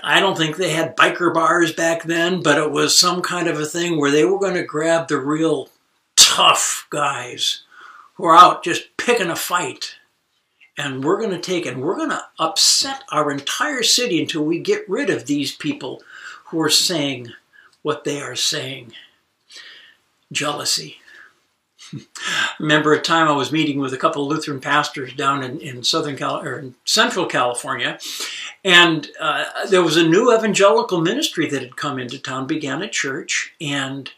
I 0.08 0.20
don't 0.20 0.38
think 0.38 0.56
they 0.56 0.70
had 0.70 0.96
biker 0.96 1.34
bars 1.34 1.72
back 1.72 2.04
then, 2.04 2.40
but 2.40 2.58
it 2.58 2.70
was 2.70 2.96
some 2.96 3.22
kind 3.22 3.48
of 3.48 3.58
a 3.58 3.66
thing 3.66 3.98
where 3.98 4.12
they 4.12 4.24
were 4.24 4.38
going 4.38 4.54
to 4.54 4.62
grab 4.62 5.08
the 5.08 5.18
real 5.18 5.68
tough 6.14 6.86
guys 6.90 7.62
who 8.14 8.26
are 8.26 8.36
out 8.36 8.62
just 8.62 8.96
picking 8.96 9.30
a 9.30 9.36
fight. 9.36 9.96
And 10.78 11.02
we're 11.02 11.18
going 11.18 11.32
to 11.32 11.40
take 11.40 11.66
and 11.66 11.82
we're 11.82 11.96
going 11.96 12.10
to 12.10 12.22
upset 12.38 13.02
our 13.10 13.32
entire 13.32 13.82
city 13.82 14.20
until 14.20 14.44
we 14.44 14.60
get 14.60 14.88
rid 14.88 15.10
of 15.10 15.26
these 15.26 15.56
people 15.56 16.02
who 16.46 16.60
are 16.60 16.70
saying 16.70 17.32
what 17.82 18.04
they 18.04 18.20
are 18.20 18.36
saying. 18.36 18.92
Jealousy. 20.30 20.98
remember 22.58 22.92
a 22.92 23.00
time 23.00 23.28
I 23.28 23.32
was 23.32 23.52
meeting 23.52 23.78
with 23.78 23.92
a 23.92 23.98
couple 23.98 24.22
of 24.22 24.28
Lutheran 24.28 24.60
pastors 24.60 25.12
down 25.14 25.42
in, 25.42 25.60
in 25.60 25.82
Southern 25.82 26.16
Cal 26.16 26.40
or 26.40 26.58
in 26.58 26.74
Central 26.84 27.26
California, 27.26 27.98
and 28.66 29.12
uh, 29.20 29.66
there 29.68 29.82
was 29.82 29.96
a 29.96 30.02
new 30.02 30.36
evangelical 30.36 31.00
ministry 31.00 31.48
that 31.48 31.62
had 31.62 31.76
come 31.76 32.00
into 32.00 32.18
town, 32.18 32.48
began 32.48 32.82
a 32.82 32.88
church, 32.88 33.54
and 33.60 34.10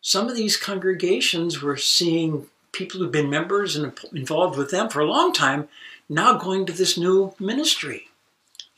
some 0.00 0.28
of 0.28 0.34
these 0.34 0.56
congregations 0.56 1.62
were 1.62 1.76
seeing 1.76 2.48
people 2.72 2.98
who've 2.98 3.12
been 3.12 3.30
members 3.30 3.76
and 3.76 3.96
involved 4.12 4.58
with 4.58 4.72
them 4.72 4.88
for 4.88 4.98
a 4.98 5.06
long 5.06 5.32
time 5.32 5.68
now 6.08 6.36
going 6.36 6.66
to 6.66 6.72
this 6.72 6.98
new 6.98 7.32
ministry. 7.38 8.08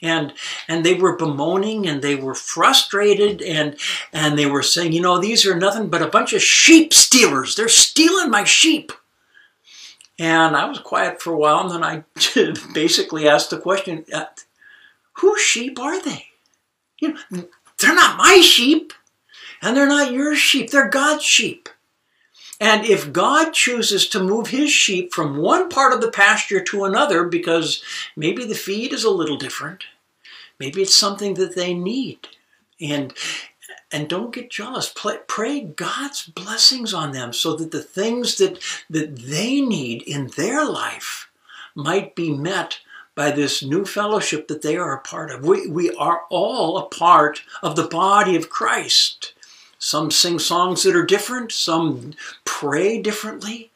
And 0.03 0.35
and 0.69 0.85
they 0.85 0.95
were 0.95 1.17
bemoaning 1.17 1.89
and 1.89 2.03
they 2.03 2.15
were 2.15 2.35
frustrated 2.35 3.41
and 3.41 3.77
and 4.13 4.39
they 4.39 4.47
were 4.47 4.63
saying 4.63 4.93
you 4.93 5.01
know 5.01 5.19
these 5.19 5.45
are 5.47 5.57
nothing 5.57 5.89
but 5.89 6.03
a 6.03 6.07
bunch 6.07 6.35
of 6.35 6.43
sheep 6.43 6.93
stealers. 6.93 7.57
They're 7.57 7.69
stealing 7.69 8.31
my 8.31 8.45
sheep. 8.45 8.93
And 10.21 10.55
i 10.55 10.69
was 10.69 10.79
quiet 10.79 11.21
for 11.21 11.33
a 11.33 11.39
while 11.39 11.61
and 11.61 11.71
then 11.71 11.85
i 11.85 12.05
basically 12.75 13.27
asked 13.27 13.51
the 13.51 13.59
question 13.59 14.05
uh, 14.13 14.27
whose 15.19 15.41
sheep 15.41 15.79
are 15.79 16.03
they 16.03 16.27
you 16.99 17.13
know 17.13 17.49
they're 17.79 17.95
not 17.95 18.19
my 18.19 18.41
sheep 18.41 18.93
and 19.63 19.77
they're 19.77 19.87
not 19.87 20.13
your 20.13 20.35
sheep 20.35 20.71
they're 20.71 20.89
god's 20.89 21.25
sheep 21.25 21.69
and 22.61 22.85
if 22.85 23.13
God 23.13 23.53
chooses 23.53 24.09
to 24.09 24.23
move 24.23 24.49
his 24.49 24.71
sheep 24.71 25.15
from 25.15 25.37
one 25.37 25.69
part 25.69 25.93
of 25.93 26.01
the 26.01 26.11
pasture 26.11 26.61
to 26.65 26.85
another 26.85 27.25
because 27.25 27.83
maybe 28.17 28.45
the 28.45 28.55
feed 28.55 28.93
is 28.93 29.05
a 29.05 29.11
little 29.11 29.37
different, 29.37 29.85
maybe 30.59 30.83
it's 30.83 30.95
something 30.95 31.35
that 31.35 31.55
they 31.55 31.73
need. 31.73 32.29
And 32.81 33.15
and 33.91 34.09
don't 34.09 34.35
get 34.35 34.51
jealous. 34.51 34.93
Pray 35.27 35.61
God's 35.61 36.27
blessings 36.27 36.93
on 36.93 37.13
them 37.13 37.33
so 37.33 37.57
that 37.57 37.71
the 37.71 37.83
things 37.83 38.37
that, 38.37 38.63
that 38.91 39.17
they 39.17 39.63
need 39.63 40.03
in 40.03 40.27
their 40.37 40.65
life 40.65 41.31
might 41.75 42.15
be 42.15 42.31
met 42.31 42.81
by 43.19 43.33
this 43.33 43.65
new 43.65 43.85
fellowship 43.85 44.47
that 44.47 44.63
they 44.63 44.77
are 44.77 44.95
a 44.95 45.01
part 45.01 45.33
of. 45.33 45.45
We, 45.45 45.67
we 45.67 45.91
are 45.97 46.23
all 46.31 46.79
a 46.79 46.87
part 46.87 47.43
of 47.65 47.75
the 47.75 47.89
body 47.89 48.37
of 48.37 48.49
Christ. 48.49 49.35
Some 49.77 50.13
sing 50.13 50.39
songs 50.39 50.85
that 50.85 50.95
are 50.95 51.05
different, 51.05 51.51
some 51.51 52.15
pray 52.45 53.03
differently, 53.03 53.73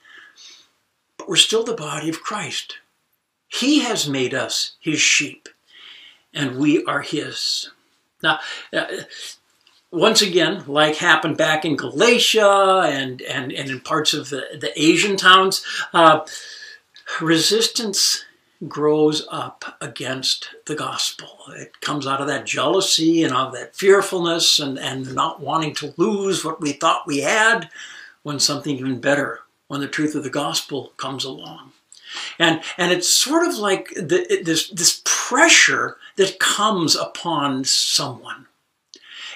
but 1.19 1.29
we're 1.29 1.35
still 1.35 1.65
the 1.65 1.75
body 1.75 2.09
of 2.09 2.23
Christ. 2.23 2.79
He 3.49 3.81
has 3.81 4.09
made 4.09 4.33
us 4.33 4.77
his 4.79 5.01
sheep, 5.01 5.49
and 6.33 6.57
we 6.57 6.85
are 6.85 7.03
his. 7.03 7.73
Now, 8.23 8.39
uh, 8.73 8.85
once 9.91 10.23
again, 10.23 10.63
like 10.69 10.99
happened 10.99 11.37
back 11.37 11.65
in 11.65 11.75
Galatia 11.75 12.83
and, 12.87 13.21
and, 13.23 13.53
and 13.53 13.71
in 13.71 13.81
parts 13.81 14.15
of 14.15 14.31
the, 14.31 14.57
the 14.61 14.71
Asian 14.81 15.17
towns, 15.17 15.67
uh, 15.93 16.21
resistance 17.21 18.25
grows 18.69 19.27
up 19.31 19.77
against 19.81 20.49
the 20.67 20.75
gospel. 20.75 21.39
It 21.51 21.81
comes 21.81 22.07
out 22.07 22.21
of 22.21 22.29
that 22.29 22.47
jealousy 22.47 23.25
and 23.25 23.35
of 23.35 23.53
that 23.55 23.75
fearfulness 23.75 24.59
and, 24.59 24.79
and 24.79 25.15
not 25.15 25.41
wanting 25.41 25.75
to 25.77 25.95
lose 25.97 26.45
what 26.45 26.61
we 26.61 26.73
thought 26.73 27.07
we 27.07 27.21
had 27.21 27.69
when 28.23 28.39
something 28.39 28.77
even 28.77 29.01
better, 29.01 29.41
when 29.69 29.81
the 29.81 29.89
truth 29.89 30.15
of 30.15 30.23
the 30.23 30.31
gospel 30.31 30.93
comes 30.97 31.25
along. 31.25 31.73
And, 32.39 32.61
and 32.77 32.93
it's 32.93 33.09
sort 33.09 33.47
of 33.47 33.57
like 33.57 33.89
the, 33.95 34.43
this, 34.45 34.69
this 34.69 35.03
pressure 35.05 35.97
that 36.17 36.39
comes 36.39 36.95
upon 36.95 37.65
someone. 37.65 38.47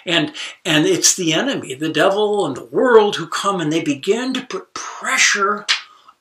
And, 0.05 0.33
and 0.65 0.87
it's 0.87 1.17
the 1.17 1.33
enemy, 1.33 1.75
the 1.75 1.89
devil 1.89 2.47
and 2.47 2.57
the 2.57 2.65
world 2.65 3.17
who 3.17 3.27
come 3.27 3.61
and 3.61 3.73
they 3.73 3.83
begin 3.83 4.35
to 4.35 4.47
put 4.47 4.73
pressure 4.73 5.67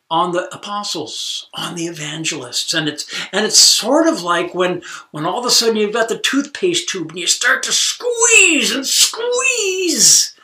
on 0.09 0.31
the 0.33 0.53
apostles, 0.53 1.47
on 1.53 1.75
the 1.75 1.87
evangelists. 1.87 2.73
And 2.73 2.87
it's 2.87 3.05
and 3.31 3.45
it's 3.45 3.57
sort 3.57 4.07
of 4.07 4.21
like 4.21 4.53
when 4.53 4.81
when 5.11 5.25
all 5.25 5.39
of 5.39 5.45
a 5.45 5.51
sudden 5.51 5.77
you've 5.77 5.93
got 5.93 6.09
the 6.09 6.19
toothpaste 6.19 6.89
tube 6.89 7.09
and 7.09 7.19
you 7.19 7.27
start 7.27 7.63
to 7.63 7.71
squeeze 7.71 8.71
and 8.73 8.85
squeeze 8.85 10.35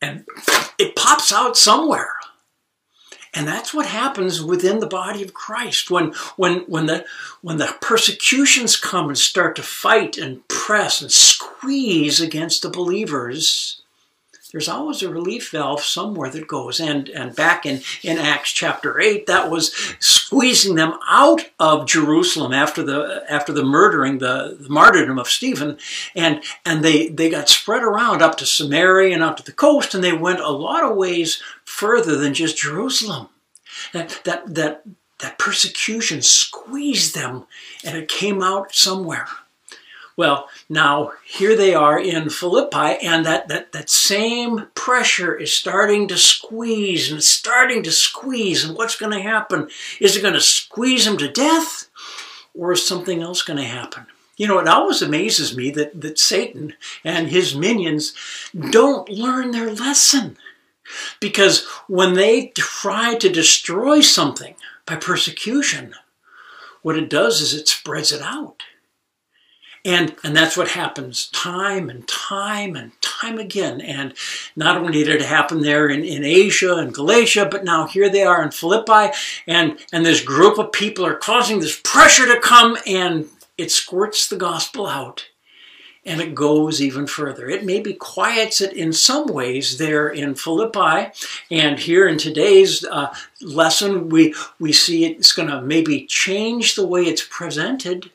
and 0.00 0.24
it 0.78 0.96
pops 0.96 1.32
out 1.32 1.56
somewhere. 1.56 2.14
And 3.34 3.48
that's 3.48 3.72
what 3.72 3.86
happens 3.86 4.42
within 4.42 4.80
the 4.80 4.86
body 4.86 5.22
of 5.22 5.32
Christ 5.32 5.90
when 5.90 6.12
when 6.36 6.60
when 6.60 6.86
the 6.86 7.04
when 7.40 7.56
the 7.56 7.74
persecutions 7.80 8.76
come 8.76 9.08
and 9.08 9.16
start 9.18 9.56
to 9.56 9.62
fight 9.62 10.18
and 10.18 10.46
press 10.48 11.00
and 11.00 11.10
squeeze 11.10 12.20
against 12.20 12.62
the 12.62 12.70
believers 12.70 13.81
there's 14.52 14.68
always 14.68 15.02
a 15.02 15.08
relief 15.08 15.50
valve 15.50 15.80
somewhere 15.80 16.30
that 16.30 16.46
goes. 16.46 16.78
And, 16.78 17.08
and 17.08 17.34
back 17.34 17.64
in, 17.64 17.80
in 18.02 18.18
Acts 18.18 18.52
chapter 18.52 19.00
8, 19.00 19.26
that 19.26 19.50
was 19.50 19.74
squeezing 19.98 20.74
them 20.74 20.98
out 21.08 21.50
of 21.58 21.86
Jerusalem 21.86 22.52
after 22.52 22.82
the, 22.82 23.24
after 23.28 23.52
the 23.52 23.64
murdering, 23.64 24.18
the, 24.18 24.58
the 24.60 24.68
martyrdom 24.68 25.18
of 25.18 25.28
Stephen. 25.28 25.78
And, 26.14 26.42
and 26.66 26.84
they, 26.84 27.08
they 27.08 27.30
got 27.30 27.48
spread 27.48 27.82
around 27.82 28.20
up 28.20 28.36
to 28.38 28.46
Samaria 28.46 29.14
and 29.14 29.22
up 29.22 29.38
to 29.38 29.42
the 29.42 29.52
coast, 29.52 29.94
and 29.94 30.04
they 30.04 30.12
went 30.12 30.40
a 30.40 30.50
lot 30.50 30.84
of 30.84 30.96
ways 30.96 31.42
further 31.64 32.16
than 32.16 32.34
just 32.34 32.58
Jerusalem. 32.58 33.28
That, 33.94 34.20
that, 34.24 34.54
that, 34.54 34.82
that 35.20 35.38
persecution 35.38 36.20
squeezed 36.20 37.14
them, 37.14 37.46
and 37.84 37.96
it 37.96 38.08
came 38.08 38.42
out 38.42 38.74
somewhere. 38.74 39.26
Well, 40.16 40.48
now 40.68 41.12
here 41.26 41.56
they 41.56 41.74
are 41.74 41.98
in 41.98 42.28
Philippi, 42.28 42.98
and 43.02 43.24
that, 43.24 43.48
that, 43.48 43.72
that 43.72 43.88
same 43.88 44.66
pressure 44.74 45.34
is 45.34 45.54
starting 45.54 46.06
to 46.08 46.18
squeeze 46.18 47.08
and 47.08 47.18
it's 47.18 47.28
starting 47.28 47.82
to 47.84 47.90
squeeze. 47.90 48.64
And 48.64 48.76
what's 48.76 48.96
going 48.96 49.12
to 49.12 49.22
happen? 49.22 49.68
Is 50.00 50.16
it 50.16 50.22
going 50.22 50.34
to 50.34 50.40
squeeze 50.40 51.06
them 51.06 51.16
to 51.18 51.32
death, 51.32 51.88
or 52.54 52.72
is 52.72 52.86
something 52.86 53.22
else 53.22 53.42
going 53.42 53.58
to 53.58 53.64
happen? 53.64 54.06
You 54.36 54.48
know, 54.48 54.58
it 54.58 54.68
always 54.68 55.02
amazes 55.02 55.56
me 55.56 55.70
that, 55.72 56.00
that 56.00 56.18
Satan 56.18 56.74
and 57.04 57.28
his 57.28 57.54
minions 57.54 58.14
don't 58.70 59.08
learn 59.08 59.50
their 59.50 59.72
lesson. 59.72 60.36
Because 61.20 61.64
when 61.86 62.14
they 62.14 62.48
try 62.48 63.14
to 63.14 63.28
destroy 63.28 64.00
something 64.00 64.56
by 64.84 64.96
persecution, 64.96 65.94
what 66.82 66.98
it 66.98 67.08
does 67.08 67.40
is 67.40 67.54
it 67.54 67.68
spreads 67.68 68.12
it 68.12 68.20
out. 68.20 68.62
And, 69.84 70.14
and 70.22 70.36
that's 70.36 70.56
what 70.56 70.68
happens 70.68 71.26
time 71.26 71.90
and 71.90 72.06
time 72.06 72.76
and 72.76 72.92
time 73.02 73.38
again. 73.38 73.80
And 73.80 74.14
not 74.54 74.76
only 74.76 74.92
did 74.92 75.08
it 75.08 75.22
happen 75.22 75.60
there 75.60 75.88
in, 75.88 76.04
in 76.04 76.24
Asia 76.24 76.76
and 76.76 76.94
Galatia, 76.94 77.48
but 77.50 77.64
now 77.64 77.88
here 77.88 78.08
they 78.08 78.22
are 78.22 78.42
in 78.42 78.52
Philippi, 78.52 79.12
and, 79.46 79.78
and 79.92 80.06
this 80.06 80.20
group 80.20 80.58
of 80.58 80.70
people 80.70 81.04
are 81.04 81.16
causing 81.16 81.58
this 81.58 81.80
pressure 81.82 82.26
to 82.32 82.40
come, 82.40 82.76
and 82.86 83.26
it 83.58 83.72
squirts 83.72 84.28
the 84.28 84.36
gospel 84.36 84.86
out. 84.86 85.26
And 86.04 86.20
it 86.20 86.34
goes 86.34 86.82
even 86.82 87.06
further. 87.06 87.48
It 87.48 87.64
maybe 87.64 87.94
quiets 87.94 88.60
it 88.60 88.72
in 88.72 88.92
some 88.92 89.26
ways 89.26 89.78
there 89.78 90.08
in 90.08 90.34
Philippi. 90.34 91.12
And 91.48 91.78
here 91.78 92.08
in 92.08 92.18
today's 92.18 92.84
uh, 92.84 93.14
lesson, 93.40 94.08
we, 94.08 94.34
we 94.58 94.72
see 94.72 95.04
it's 95.04 95.30
going 95.30 95.48
to 95.48 95.62
maybe 95.62 96.04
change 96.06 96.74
the 96.74 96.86
way 96.86 97.04
it's 97.04 97.24
presented 97.24 98.10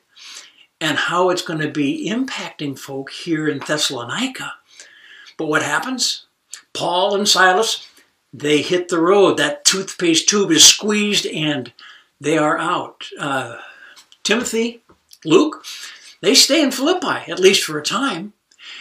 and 0.80 0.96
how 0.96 1.30
it's 1.30 1.42
going 1.42 1.60
to 1.60 1.70
be 1.70 2.08
impacting 2.08 2.78
folk 2.78 3.10
here 3.10 3.48
in 3.48 3.58
Thessalonica. 3.58 4.54
But 5.36 5.46
what 5.46 5.62
happens? 5.62 6.26
Paul 6.72 7.14
and 7.14 7.28
Silas, 7.28 7.88
they 8.32 8.62
hit 8.62 8.88
the 8.88 9.00
road. 9.00 9.36
That 9.36 9.64
toothpaste 9.64 10.28
tube 10.28 10.50
is 10.50 10.64
squeezed 10.64 11.26
and 11.26 11.72
they 12.20 12.38
are 12.38 12.58
out. 12.58 13.08
Uh, 13.18 13.56
Timothy, 14.22 14.82
Luke, 15.24 15.64
they 16.20 16.34
stay 16.34 16.62
in 16.62 16.70
Philippi, 16.70 17.30
at 17.30 17.40
least 17.40 17.64
for 17.64 17.78
a 17.78 17.82
time. 17.82 18.32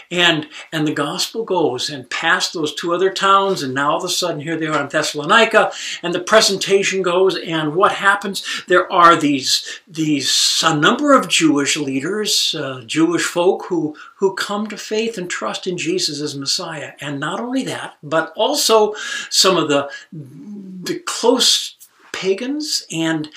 And, 0.10 0.48
and 0.72 0.88
the 0.88 0.94
gospel 0.94 1.44
goes 1.44 1.90
and 1.90 2.10
past 2.10 2.54
those 2.54 2.74
two 2.74 2.94
other 2.94 3.12
towns, 3.12 3.64
and 3.64 3.74
now 3.74 3.92
all 3.92 3.98
of 3.98 4.04
a 4.04 4.10
sudden 4.10 4.42
here 4.42 4.58
they 4.58 4.68
are 4.68 4.82
in 4.82 4.90
Thessalonica, 4.90 5.72
and 6.02 6.14
the 6.14 6.20
presentation 6.20 7.02
goes, 7.02 7.38
and 7.38 7.76
what 7.76 7.94
happens? 7.94 8.64
There 8.68 8.92
are 8.92 9.16
these, 9.16 9.82
these 9.88 10.62
a 10.64 10.76
number 10.76 11.14
of 11.14 11.28
Jewish 11.28 11.78
leaders, 11.78 12.56
uh, 12.56 12.82
Jewish 12.86 13.24
folk 13.24 13.66
who, 13.66 13.96
who 14.18 14.36
come 14.36 14.68
to 14.68 14.78
faith 14.78 15.18
and 15.18 15.30
trust 15.30 15.68
in 15.68 15.78
Jesus 15.78 16.22
as 16.22 16.36
Messiah. 16.36 16.94
And 17.02 17.20
not 17.20 17.40
only 17.40 17.64
that, 17.66 17.96
but 18.02 18.34
also 18.36 18.94
some 19.30 19.58
of 19.58 19.70
the, 19.70 19.90
the 20.12 21.00
close 21.00 21.76
pagans 22.12 22.86
and, 22.92 23.30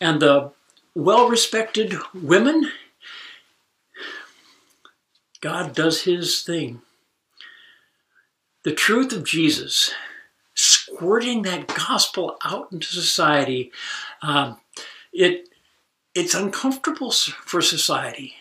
and 0.00 0.20
the 0.20 0.52
well 0.94 1.28
respected 1.28 1.94
women 2.14 2.70
God 5.40 5.74
does 5.74 6.02
his 6.02 6.42
thing. 6.42 6.82
The 8.64 8.74
truth 8.74 9.12
of 9.12 9.24
Jesus, 9.24 9.92
squirting 10.54 11.42
that 11.42 11.68
gospel 11.68 12.36
out 12.44 12.72
into 12.72 12.86
society, 12.86 13.70
um, 14.22 14.58
it 15.12 15.48
it's 16.14 16.34
uncomfortable 16.34 17.12
for 17.12 17.62
society. 17.62 18.34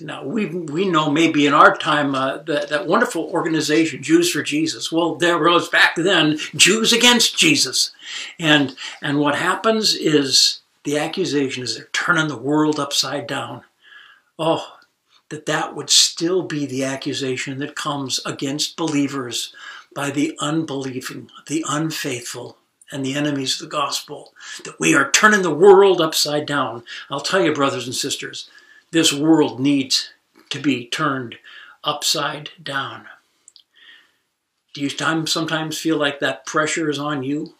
Now 0.00 0.24
we 0.24 0.46
we 0.46 0.88
know 0.88 1.10
maybe 1.10 1.46
in 1.46 1.54
our 1.54 1.76
time 1.76 2.14
uh, 2.14 2.38
that 2.38 2.68
that 2.68 2.86
wonderful 2.86 3.24
organization 3.24 4.02
Jews 4.02 4.30
for 4.30 4.42
Jesus. 4.42 4.92
Well, 4.92 5.16
there 5.16 5.38
was 5.38 5.68
back 5.68 5.96
then 5.96 6.38
Jews 6.54 6.92
against 6.92 7.36
Jesus, 7.36 7.90
and 8.38 8.76
and 9.02 9.18
what 9.18 9.36
happens 9.36 9.94
is 9.94 10.60
the 10.84 10.98
accusation 10.98 11.64
is 11.64 11.76
they're 11.76 11.88
turning 11.92 12.28
the 12.28 12.36
world 12.36 12.78
upside 12.78 13.26
down. 13.26 13.62
Oh, 14.38 14.75
that 15.28 15.46
that 15.46 15.74
would 15.74 15.90
still 15.90 16.42
be 16.42 16.66
the 16.66 16.84
accusation 16.84 17.58
that 17.58 17.74
comes 17.74 18.20
against 18.24 18.76
believers 18.76 19.54
by 19.94 20.10
the 20.10 20.36
unbelieving, 20.40 21.30
the 21.46 21.64
unfaithful, 21.68 22.58
and 22.92 23.04
the 23.04 23.14
enemies 23.14 23.60
of 23.60 23.68
the 23.68 23.76
gospel. 23.76 24.32
That 24.64 24.78
we 24.78 24.94
are 24.94 25.10
turning 25.10 25.42
the 25.42 25.54
world 25.54 26.00
upside 26.00 26.46
down. 26.46 26.84
I'll 27.10 27.20
tell 27.20 27.44
you, 27.44 27.52
brothers 27.52 27.86
and 27.86 27.94
sisters, 27.94 28.48
this 28.92 29.12
world 29.12 29.58
needs 29.58 30.10
to 30.50 30.60
be 30.60 30.86
turned 30.86 31.36
upside 31.82 32.50
down. 32.62 33.06
Do 34.74 34.82
you 34.82 34.90
sometimes 34.90 35.78
feel 35.78 35.96
like 35.96 36.20
that 36.20 36.46
pressure 36.46 36.90
is 36.90 36.98
on 36.98 37.22
you? 37.22 37.54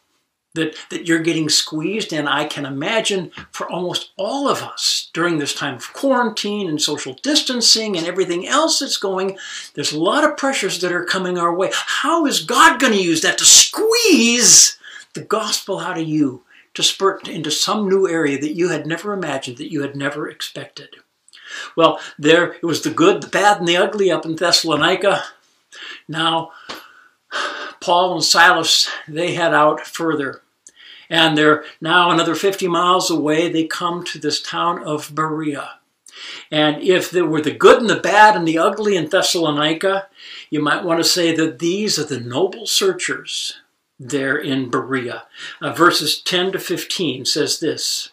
That, 0.57 0.75
that 0.89 1.07
you're 1.07 1.19
getting 1.19 1.51
squeezed, 1.51 2.15
and 2.15 2.27
I 2.27 2.47
can 2.47 2.65
imagine 2.65 3.31
for 3.53 3.71
almost 3.71 4.11
all 4.17 4.49
of 4.49 4.63
us 4.63 5.11
during 5.13 5.39
this 5.39 5.55
time 5.55 5.75
of 5.75 5.93
quarantine 5.93 6.67
and 6.67 6.81
social 6.81 7.15
distancing 7.23 7.95
and 7.95 8.07
everything 8.07 8.47
else 8.47 8.79
that's 8.79 8.97
going, 8.97 9.37
there's 9.75 9.93
a 9.93 10.01
lot 10.01 10.25
of 10.25 10.39
pressures 10.39 10.81
that 10.81 10.93
are 10.93 11.05
coming 11.05 11.37
our 11.37 11.55
way. 11.55 11.71
How 11.75 12.25
is 12.25 12.41
God 12.41 12.81
going 12.81 12.95
to 12.95 13.03
use 13.03 13.21
that 13.21 13.37
to 13.37 13.45
squeeze 13.45 14.79
the 15.13 15.21
gospel 15.21 15.79
out 15.79 15.99
of 15.99 16.09
you, 16.09 16.43
to 16.73 16.83
spurt 16.83 17.29
into 17.29 17.51
some 17.51 17.87
new 17.87 18.09
area 18.09 18.39
that 18.39 18.57
you 18.57 18.71
had 18.71 18.87
never 18.87 19.13
imagined, 19.13 19.59
that 19.59 19.71
you 19.71 19.83
had 19.83 19.95
never 19.95 20.27
expected? 20.27 20.97
Well, 21.77 22.01
there 22.19 22.55
it 22.55 22.65
was 22.65 22.81
the 22.81 22.91
good, 22.91 23.21
the 23.21 23.29
bad, 23.29 23.59
and 23.59 23.69
the 23.69 23.77
ugly 23.77 24.11
up 24.11 24.25
in 24.25 24.37
Thessalonica. 24.37 25.23
Now, 26.09 26.53
Paul 27.81 28.15
and 28.15 28.25
Silas, 28.25 28.89
they 29.07 29.35
head 29.35 29.53
out 29.53 29.87
further. 29.87 30.41
And 31.09 31.37
they're 31.37 31.65
now 31.81 32.11
another 32.11 32.35
50 32.35 32.69
miles 32.69 33.11
away. 33.11 33.51
They 33.51 33.67
come 33.67 34.05
to 34.05 34.19
this 34.19 34.43
town 34.43 34.83
of 34.83 35.15
Berea. 35.15 35.79
And 36.51 36.83
if 36.83 37.11
there 37.11 37.27
were 37.27 37.43
the 37.43 37.53
good 37.53 37.81
and 37.81 37.91
the 37.91 37.97
bad 37.97 38.37
and 38.37 38.47
the 38.47 38.59
ugly 38.59 38.97
in 38.97 39.09
Thessalonica, 39.09 40.09
you 40.51 40.63
might 40.63 40.85
want 40.85 41.01
to 41.01 41.05
say 41.05 41.35
that 41.37 41.59
these 41.59 41.99
are 41.99 42.05
the 42.05 42.21
noble 42.21 42.67
searchers 42.67 43.61
there 43.99 44.37
in 44.37 44.71
Berea. 44.71 45.25
Uh, 45.61 45.73
verses 45.73 46.21
10 46.21 46.53
to 46.53 46.59
15 46.59 47.25
says 47.25 47.61
this 47.61 48.11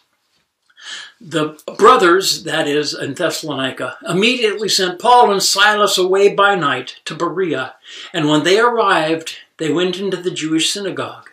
the 1.20 1.58
brothers, 1.78 2.44
that 2.44 2.68
is, 2.68 2.92
in 2.92 3.14
Thessalonica, 3.14 3.96
immediately 4.06 4.68
sent 4.68 5.00
Paul 5.00 5.32
and 5.32 5.42
Silas 5.42 5.96
away 5.96 6.34
by 6.34 6.54
night 6.54 7.00
to 7.06 7.14
Berea, 7.14 7.76
and 8.12 8.28
when 8.28 8.44
they 8.44 8.58
arrived, 8.58 9.36
they 9.56 9.72
went 9.72 9.98
into 9.98 10.18
the 10.18 10.30
Jewish 10.30 10.70
synagogue. 10.70 11.30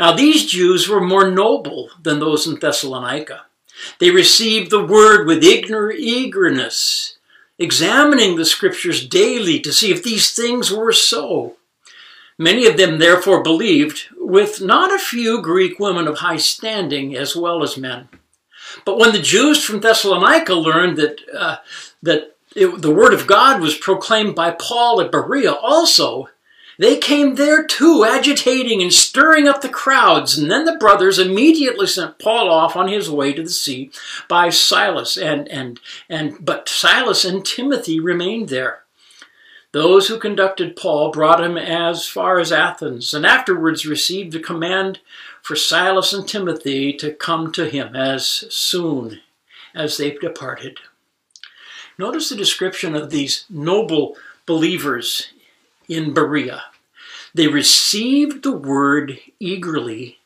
Now, 0.00 0.12
these 0.12 0.46
Jews 0.46 0.88
were 0.88 1.02
more 1.02 1.30
noble 1.30 1.90
than 2.02 2.20
those 2.20 2.46
in 2.46 2.58
Thessalonica. 2.58 3.42
They 3.98 4.10
received 4.10 4.70
the 4.70 4.82
word 4.82 5.26
with 5.26 5.44
eagerness, 5.44 7.18
examining 7.58 8.36
the 8.36 8.46
scriptures 8.46 9.06
daily 9.06 9.60
to 9.60 9.74
see 9.74 9.92
if 9.92 10.02
these 10.02 10.32
things 10.32 10.72
were 10.72 10.92
so. 10.92 11.56
Many 12.38 12.66
of 12.66 12.78
them 12.78 12.98
therefore 12.98 13.42
believed, 13.42 14.06
with 14.16 14.62
not 14.62 14.90
a 14.90 14.98
few 14.98 15.42
Greek 15.42 15.78
women 15.78 16.08
of 16.08 16.20
high 16.20 16.38
standing 16.38 17.14
as 17.14 17.36
well 17.36 17.62
as 17.62 17.76
men. 17.76 18.08
But 18.86 18.96
when 18.96 19.12
the 19.12 19.20
Jews 19.20 19.62
from 19.62 19.80
Thessalonica 19.80 20.54
learned 20.54 20.96
that, 20.96 21.20
uh, 21.36 21.56
that 22.02 22.36
it, 22.56 22.80
the 22.80 22.94
word 22.94 23.12
of 23.12 23.26
God 23.26 23.60
was 23.60 23.76
proclaimed 23.76 24.34
by 24.34 24.52
Paul 24.52 25.02
at 25.02 25.12
Berea 25.12 25.52
also, 25.52 26.30
they 26.80 26.96
came 26.96 27.34
there 27.34 27.62
too, 27.62 28.06
agitating 28.06 28.80
and 28.80 28.90
stirring 28.90 29.46
up 29.46 29.60
the 29.60 29.68
crowds. 29.68 30.38
And 30.38 30.50
then 30.50 30.64
the 30.64 30.78
brothers 30.78 31.18
immediately 31.18 31.86
sent 31.86 32.18
Paul 32.18 32.48
off 32.48 32.74
on 32.74 32.88
his 32.88 33.10
way 33.10 33.34
to 33.34 33.42
the 33.42 33.50
sea 33.50 33.90
by 34.28 34.48
Silas. 34.48 35.18
And, 35.18 35.46
and, 35.48 35.78
and, 36.08 36.38
but 36.40 36.70
Silas 36.70 37.22
and 37.22 37.44
Timothy 37.44 38.00
remained 38.00 38.48
there. 38.48 38.84
Those 39.72 40.08
who 40.08 40.18
conducted 40.18 40.74
Paul 40.74 41.10
brought 41.10 41.44
him 41.44 41.58
as 41.58 42.06
far 42.06 42.38
as 42.38 42.50
Athens, 42.50 43.12
and 43.12 43.26
afterwards 43.26 43.84
received 43.84 44.32
the 44.32 44.40
command 44.40 45.00
for 45.42 45.56
Silas 45.56 46.14
and 46.14 46.26
Timothy 46.26 46.94
to 46.94 47.12
come 47.12 47.52
to 47.52 47.68
him 47.68 47.94
as 47.94 48.26
soon 48.26 49.20
as 49.74 49.98
they 49.98 50.12
departed. 50.12 50.78
Notice 51.98 52.30
the 52.30 52.36
description 52.36 52.96
of 52.96 53.10
these 53.10 53.44
noble 53.50 54.16
believers 54.46 55.34
in 55.90 56.14
Berea. 56.14 56.62
They 57.34 57.48
received 57.48 58.42
the 58.42 58.52
word 58.52 59.18
eagerly 59.38 60.18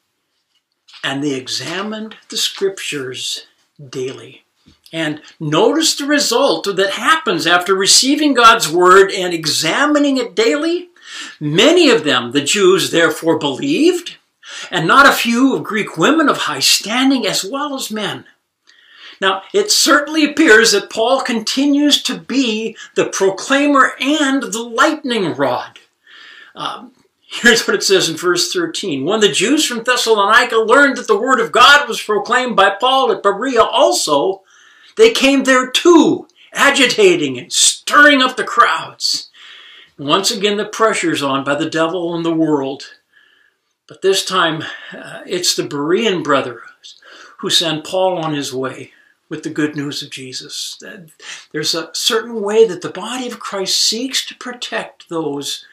and 1.04 1.22
they 1.22 1.34
examined 1.34 2.16
the 2.30 2.36
scriptures 2.38 3.46
daily. 3.90 4.44
And 4.92 5.20
notice 5.38 5.94
the 5.94 6.06
result 6.06 6.64
that 6.74 6.90
happens 6.92 7.46
after 7.46 7.74
receiving 7.74 8.32
God's 8.32 8.70
word 8.70 9.10
and 9.10 9.34
examining 9.34 10.16
it 10.16 10.34
daily. 10.34 10.88
Many 11.38 11.90
of 11.90 12.04
them, 12.04 12.32
the 12.32 12.40
Jews, 12.40 12.90
therefore 12.90 13.38
believed, 13.38 14.16
and 14.70 14.86
not 14.86 15.06
a 15.06 15.12
few 15.12 15.54
of 15.54 15.62
Greek 15.62 15.98
women 15.98 16.28
of 16.28 16.38
high 16.38 16.60
standing 16.60 17.26
as 17.26 17.44
well 17.44 17.74
as 17.74 17.90
men. 17.90 18.24
Now, 19.20 19.42
it 19.52 19.70
certainly 19.70 20.24
appears 20.24 20.72
that 20.72 20.90
Paul 20.90 21.20
continues 21.20 22.02
to 22.04 22.16
be 22.16 22.76
the 22.94 23.06
proclaimer 23.06 23.92
and 24.00 24.42
the 24.42 24.62
lightning 24.62 25.34
rod. 25.34 25.78
Um, 26.54 26.92
here's 27.42 27.66
what 27.66 27.74
it 27.74 27.82
says 27.82 28.08
in 28.08 28.16
verse 28.16 28.52
13. 28.52 29.04
When 29.04 29.20
the 29.20 29.28
Jews 29.28 29.64
from 29.64 29.82
Thessalonica 29.82 30.56
learned 30.56 30.96
that 30.96 31.06
the 31.06 31.18
word 31.18 31.40
of 31.40 31.52
God 31.52 31.88
was 31.88 32.02
proclaimed 32.02 32.56
by 32.56 32.70
Paul 32.70 33.10
at 33.12 33.22
Berea 33.22 33.62
also, 33.62 34.42
they 34.96 35.10
came 35.10 35.44
there 35.44 35.70
too, 35.70 36.28
agitating 36.52 37.38
and 37.38 37.52
stirring 37.52 38.22
up 38.22 38.36
the 38.36 38.44
crowds. 38.44 39.30
once 39.98 40.30
again, 40.30 40.56
the 40.56 40.64
pressure's 40.64 41.22
on 41.22 41.44
by 41.44 41.54
the 41.54 41.70
devil 41.70 42.14
and 42.14 42.24
the 42.24 42.34
world. 42.34 42.94
But 43.86 44.02
this 44.02 44.24
time, 44.24 44.64
uh, 44.92 45.20
it's 45.26 45.54
the 45.54 45.62
Berean 45.62 46.24
brothers 46.24 47.00
who 47.38 47.50
send 47.50 47.84
Paul 47.84 48.18
on 48.18 48.34
his 48.34 48.52
way 48.52 48.92
with 49.28 49.42
the 49.42 49.50
good 49.50 49.76
news 49.76 50.02
of 50.02 50.10
Jesus. 50.10 50.80
There's 51.52 51.74
a 51.74 51.90
certain 51.92 52.40
way 52.40 52.66
that 52.66 52.82
the 52.82 52.90
body 52.90 53.26
of 53.26 53.40
Christ 53.40 53.76
seeks 53.76 54.24
to 54.26 54.34
protect 54.36 55.08
those 55.08 55.66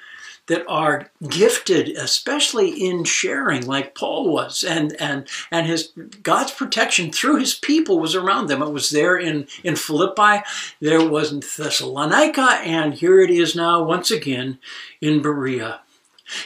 that 0.51 0.65
are 0.67 1.09
gifted, 1.29 1.87
especially 1.95 2.71
in 2.71 3.05
sharing, 3.05 3.65
like 3.65 3.95
Paul 3.95 4.33
was, 4.33 4.65
and 4.65 4.93
and 4.99 5.25
and 5.49 5.65
his 5.65 5.93
God's 6.21 6.51
protection 6.51 7.09
through 7.09 7.37
his 7.37 7.53
people 7.53 7.99
was 7.99 8.15
around 8.15 8.47
them. 8.47 8.61
It 8.61 8.73
was 8.73 8.89
there 8.89 9.15
in 9.15 9.47
in 9.63 9.77
Philippi, 9.77 10.43
there 10.81 11.07
was 11.07 11.31
in 11.31 11.39
Thessalonica, 11.39 12.59
and 12.65 12.93
here 12.95 13.21
it 13.21 13.29
is 13.29 13.55
now 13.55 13.81
once 13.81 14.11
again 14.11 14.59
in 14.99 15.21
Berea. 15.21 15.79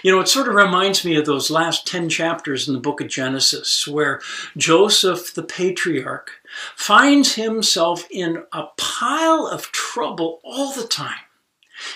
You 0.04 0.12
know, 0.12 0.22
it 0.22 0.28
sort 0.28 0.48
of 0.48 0.54
reminds 0.54 1.04
me 1.04 1.16
of 1.16 1.26
those 1.26 1.50
last 1.50 1.88
10 1.88 2.10
chapters 2.10 2.68
in 2.68 2.74
the 2.74 2.80
book 2.80 3.02
of 3.02 3.08
Genesis, 3.08 3.88
where 3.88 4.20
Joseph, 4.56 5.34
the 5.34 5.44
patriarch, 5.44 6.32
finds 6.76 7.36
himself 7.36 8.08
in 8.10 8.44
a 8.52 8.66
pile 8.78 9.48
of 9.48 9.72
trouble 9.72 10.42
all 10.44 10.74
the 10.74 10.88
time. 10.88 11.26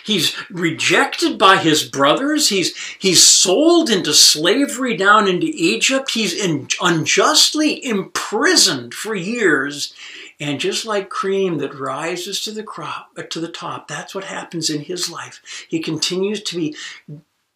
He's 0.03 0.35
rejected 0.49 1.37
by 1.37 1.57
his 1.57 1.83
brothers. 1.83 2.49
He's, 2.49 2.75
he's 2.99 3.21
sold 3.23 3.89
into 3.89 4.13
slavery 4.13 4.95
down 4.95 5.27
into 5.27 5.47
Egypt. 5.47 6.11
He's 6.11 6.33
in, 6.33 6.67
unjustly 6.81 7.83
imprisoned 7.83 8.93
for 8.93 9.15
years. 9.15 9.93
And 10.39 10.59
just 10.59 10.85
like 10.85 11.09
cream 11.09 11.57
that 11.57 11.77
rises 11.77 12.41
to 12.41 12.51
the 12.51 12.63
crop, 12.63 13.09
uh, 13.17 13.23
to 13.23 13.39
the 13.39 13.51
top, 13.51 13.87
that's 13.87 14.15
what 14.15 14.23
happens 14.23 14.69
in 14.69 14.81
his 14.81 15.09
life. 15.09 15.65
He 15.67 15.79
continues 15.79 16.41
to 16.43 16.55
be 16.55 16.75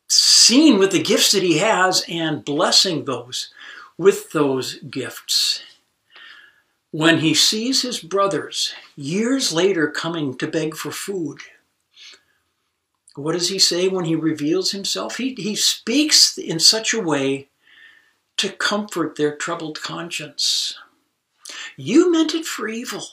seen 0.10 0.78
with 0.78 0.92
the 0.92 1.02
gifts 1.02 1.32
that 1.32 1.44
he 1.44 1.60
has 1.60 2.06
and 2.10 2.44
blessing 2.44 3.06
those 3.06 3.52
with 3.98 4.32
those 4.32 4.76
gifts. 4.80 5.64
When 6.92 7.20
he 7.20 7.34
sees 7.34 7.82
his 7.82 8.00
brothers 8.00 8.74
years 8.96 9.52
later 9.52 9.90
coming 9.90 10.38
to 10.38 10.48
beg 10.48 10.76
for 10.76 10.92
food, 10.92 11.40
what 13.16 13.34
does 13.34 13.50
he 13.50 13.60
say 13.60 13.88
when 13.88 14.06
he 14.06 14.16
reveals 14.16 14.72
himself? 14.72 15.18
He, 15.18 15.36
he 15.36 15.56
speaks 15.56 16.38
in 16.38 16.60
such 16.60 16.94
a 16.94 17.02
way 17.02 17.50
to 18.38 18.52
comfort 18.52 19.16
their 19.16 19.36
troubled 19.36 19.82
conscience. 19.82 20.78
You 21.78 22.12
meant 22.12 22.34
it 22.34 22.46
for 22.46 22.68
evil, 22.68 23.06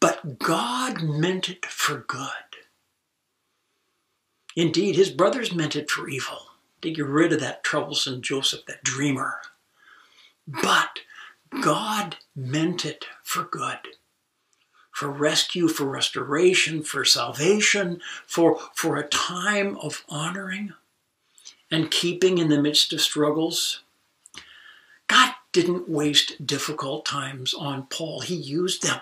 but 0.00 0.38
God 0.38 1.02
meant 1.02 1.48
it 1.48 1.66
for 1.66 1.98
good. 1.98 2.30
Indeed, 4.56 4.96
his 4.96 5.10
brothers 5.10 5.54
meant 5.54 5.76
it 5.76 5.90
for 5.90 6.08
evil, 6.08 6.38
to 6.82 6.90
get 6.90 7.06
rid 7.06 7.32
of 7.32 7.40
that 7.40 7.62
troublesome 7.62 8.22
Joseph, 8.22 8.64
that 8.66 8.82
dreamer. 8.82 9.40
But 10.46 11.00
God 11.60 12.16
meant 12.34 12.84
it 12.84 13.04
for 13.22 13.44
good. 13.44 13.78
For 14.98 15.08
rescue, 15.08 15.68
for 15.68 15.84
restoration, 15.84 16.82
for 16.82 17.04
salvation, 17.04 18.00
for, 18.26 18.58
for 18.74 18.96
a 18.96 19.06
time 19.06 19.76
of 19.76 20.04
honoring 20.08 20.72
and 21.70 21.88
keeping 21.88 22.38
in 22.38 22.48
the 22.48 22.60
midst 22.60 22.92
of 22.92 23.00
struggles. 23.00 23.84
God 25.06 25.34
didn't 25.52 25.88
waste 25.88 26.44
difficult 26.44 27.06
times 27.06 27.54
on 27.54 27.86
Paul. 27.86 28.22
He 28.22 28.34
used 28.34 28.82
them 28.82 28.98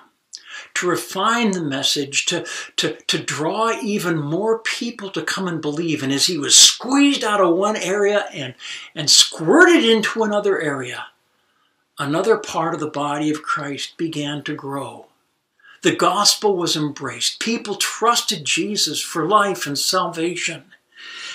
to 0.75 0.87
refine 0.87 1.53
the 1.53 1.63
message, 1.63 2.27
to, 2.27 2.45
to, 2.77 2.99
to 3.07 3.19
draw 3.19 3.73
even 3.81 4.19
more 4.19 4.59
people 4.59 5.09
to 5.13 5.23
come 5.23 5.49
and 5.49 5.63
believe. 5.63 6.03
And 6.03 6.13
as 6.13 6.27
he 6.27 6.37
was 6.37 6.55
squeezed 6.55 7.25
out 7.25 7.41
of 7.41 7.57
one 7.57 7.77
area 7.77 8.27
and, 8.35 8.55
and 8.95 9.09
squirted 9.09 9.83
into 9.83 10.25
another 10.25 10.61
area, 10.61 11.07
another 11.99 12.37
part 12.37 12.75
of 12.75 12.81
the 12.81 12.91
body 12.91 13.31
of 13.31 13.43
Christ 13.43 13.97
began 13.97 14.43
to 14.43 14.55
grow. 14.55 15.07
The 15.87 15.95
gospel 15.95 16.57
was 16.57 16.75
embraced. 16.75 17.39
People 17.39 17.77
trusted 17.77 18.45
Jesus 18.45 19.01
for 19.01 19.25
life 19.25 19.69
and 19.69 19.79
salvation. 19.79 20.65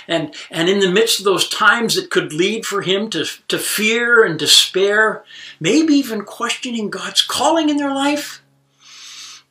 And, 0.09 0.35
and 0.49 0.67
in 0.67 0.81
the 0.81 0.91
midst 0.91 1.19
of 1.19 1.23
those 1.23 1.47
times 1.47 1.95
that 1.95 2.09
could 2.09 2.33
lead 2.33 2.65
for 2.65 2.81
him 2.81 3.09
to, 3.11 3.23
to 3.47 3.57
fear 3.57 4.25
and 4.25 4.37
despair, 4.37 5.23
maybe 5.61 5.93
even 5.93 6.23
questioning 6.23 6.89
God's 6.89 7.21
calling 7.21 7.69
in 7.69 7.77
their 7.77 7.95
life, 7.95 8.43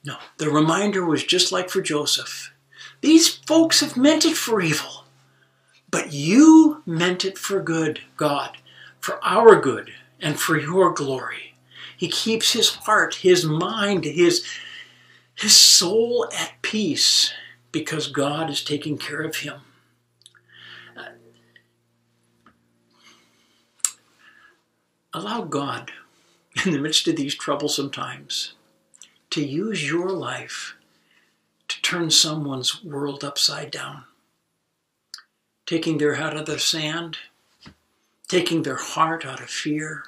no, 0.05 0.19
the 0.37 0.51
reminder 0.51 1.03
was 1.03 1.25
just 1.25 1.51
like 1.51 1.71
for 1.71 1.81
Joseph. 1.81 2.53
These 3.01 3.37
folks 3.47 3.81
have 3.81 3.97
meant 3.97 4.27
it 4.27 4.37
for 4.37 4.61
evil, 4.61 5.07
but 5.91 6.13
you 6.13 6.83
meant 6.85 7.25
it 7.25 7.39
for 7.39 7.63
good, 7.63 8.01
God, 8.19 8.59
for 8.99 9.19
our 9.25 9.59
good 9.59 9.95
and 10.21 10.39
for 10.39 10.61
your 10.61 10.93
glory. 10.93 11.55
He 11.97 12.09
keeps 12.09 12.53
his 12.53 12.69
heart, 12.69 13.15
his 13.15 13.47
mind, 13.47 14.05
his, 14.05 14.45
his 15.41 15.57
soul 15.57 16.29
at 16.37 16.61
peace 16.61 17.33
because 17.73 18.09
God 18.09 18.51
is 18.51 18.63
taking 18.63 18.99
care 18.99 19.23
of 19.23 19.37
him. 19.37 19.61
Uh, 20.95 21.05
allow 25.15 25.43
God, 25.43 25.93
in 26.67 26.73
the 26.73 26.79
midst 26.79 27.09
of 27.09 27.17
these 27.17 27.35
troublesome 27.35 27.91
times, 27.91 28.53
to 29.31 29.43
use 29.43 29.89
your 29.89 30.11
life 30.11 30.75
to 31.69 31.81
turn 31.81 32.11
someone's 32.11 32.85
world 32.85 33.25
upside 33.25 33.71
down. 33.71 34.05
Taking 35.65 35.97
their 35.97 36.17
head 36.17 36.35
out 36.35 36.37
of 36.37 36.47
the 36.47 36.59
sand, 36.59 37.17
taking 38.29 38.63
their 38.63 38.77
heart 38.77 39.25
out 39.25 39.41
of 39.41 39.49
fear, 39.49 40.03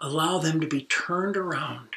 allow 0.00 0.38
them 0.38 0.60
to 0.60 0.66
be 0.66 0.82
turned 0.82 1.36
around, 1.36 1.90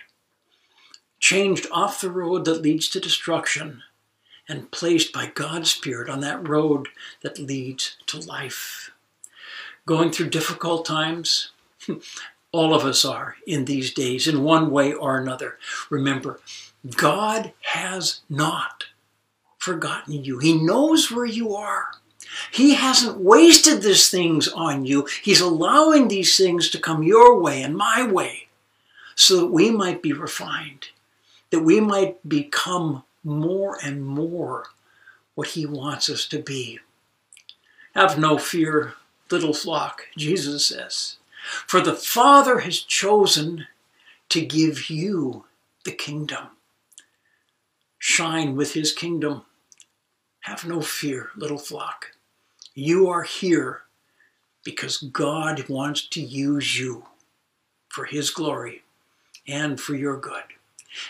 changed 1.25 1.65
off 1.71 2.01
the 2.01 2.11
road 2.11 2.45
that 2.45 2.61
leads 2.61 2.87
to 2.87 2.99
destruction, 2.99 3.81
and 4.47 4.69
placed 4.69 5.11
by 5.11 5.25
God's 5.25 5.71
Spirit 5.71 6.07
on 6.07 6.19
that 6.19 6.47
road 6.47 6.87
that 7.23 7.39
leads 7.39 7.97
to 8.05 8.19
life. 8.19 8.91
Going 9.87 10.11
through 10.11 10.29
difficult 10.29 10.85
times, 10.85 11.49
all 12.51 12.75
of 12.75 12.85
us 12.85 13.03
are 13.03 13.37
in 13.47 13.65
these 13.65 13.91
days, 13.91 14.27
in 14.27 14.43
one 14.43 14.69
way 14.69 14.93
or 14.93 15.17
another. 15.17 15.57
Remember, 15.89 16.39
God 16.95 17.53
has 17.61 18.21
not 18.29 18.83
forgotten 19.57 20.23
you. 20.23 20.37
He 20.37 20.53
knows 20.53 21.09
where 21.09 21.25
you 21.25 21.55
are. 21.55 21.87
He 22.51 22.75
hasn't 22.75 23.17
wasted 23.17 23.81
these 23.81 24.11
things 24.11 24.47
on 24.47 24.85
you. 24.85 25.07
He's 25.23 25.41
allowing 25.41 26.07
these 26.07 26.37
things 26.37 26.69
to 26.69 26.79
come 26.79 27.01
your 27.01 27.41
way 27.41 27.63
and 27.63 27.75
my 27.75 28.05
way 28.05 28.47
so 29.15 29.37
that 29.37 29.47
we 29.47 29.71
might 29.71 30.03
be 30.03 30.13
refined, 30.13 30.89
that 31.51 31.61
we 31.61 31.79
might 31.79 32.27
become 32.27 33.03
more 33.23 33.77
and 33.83 34.05
more 34.05 34.67
what 35.35 35.49
He 35.49 35.65
wants 35.65 36.09
us 36.09 36.27
to 36.27 36.39
be. 36.39 36.79
Have 37.93 38.19
no 38.19 38.37
fear, 38.37 38.93
little 39.31 39.53
flock, 39.53 40.07
Jesus 40.17 40.67
says. 40.67 41.17
For 41.67 41.79
the 41.79 41.93
Father 41.93 42.59
has 42.59 42.79
chosen 42.79 43.67
to 44.29 44.45
give 44.45 44.89
you 44.89 45.45
the 45.85 45.91
kingdom. 45.91 46.47
Shine 47.97 48.55
with 48.55 48.73
his 48.73 48.91
kingdom. 48.91 49.43
Have 50.41 50.65
no 50.65 50.81
fear, 50.81 51.29
little 51.35 51.57
flock. 51.57 52.11
You 52.73 53.07
are 53.07 53.23
here 53.23 53.83
because 54.63 54.97
God 54.97 55.69
wants 55.69 56.07
to 56.09 56.21
use 56.21 56.77
you 56.77 57.05
for 57.87 58.05
his 58.05 58.29
glory 58.29 58.83
and 59.47 59.79
for 59.79 59.95
your 59.95 60.17
good. 60.17 60.43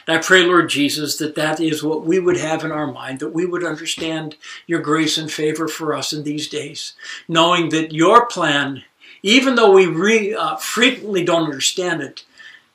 And 0.07 0.17
I 0.17 0.21
pray, 0.21 0.43
Lord 0.43 0.69
Jesus, 0.69 1.17
that 1.17 1.35
that 1.35 1.59
is 1.59 1.83
what 1.83 2.05
we 2.05 2.19
would 2.19 2.37
have 2.37 2.63
in 2.63 2.71
our 2.71 2.91
mind, 2.91 3.19
that 3.19 3.33
we 3.33 3.45
would 3.45 3.63
understand 3.63 4.35
your 4.67 4.81
grace 4.81 5.17
and 5.17 5.31
favor 5.31 5.67
for 5.67 5.93
us 5.93 6.13
in 6.13 6.23
these 6.23 6.47
days, 6.47 6.93
knowing 7.27 7.69
that 7.69 7.93
your 7.93 8.25
plan 8.25 8.83
even 9.25 9.55
though 9.55 9.71
we 9.71 9.87
re, 9.87 10.35
uh, 10.35 10.55
frequently 10.57 11.23
don't 11.25 11.45
understand 11.45 11.99
it, 11.99 12.23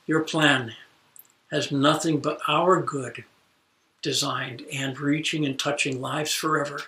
your 0.09 0.19
plan 0.19 0.75
has 1.53 1.71
nothing 1.71 2.19
but 2.19 2.41
our 2.49 2.83
good 2.83 3.23
designed 4.03 4.65
and 4.73 4.99
reaching 4.99 5.47
and 5.47 5.61
touching 5.61 6.01
lives 6.01 6.35
forever. 6.35 6.81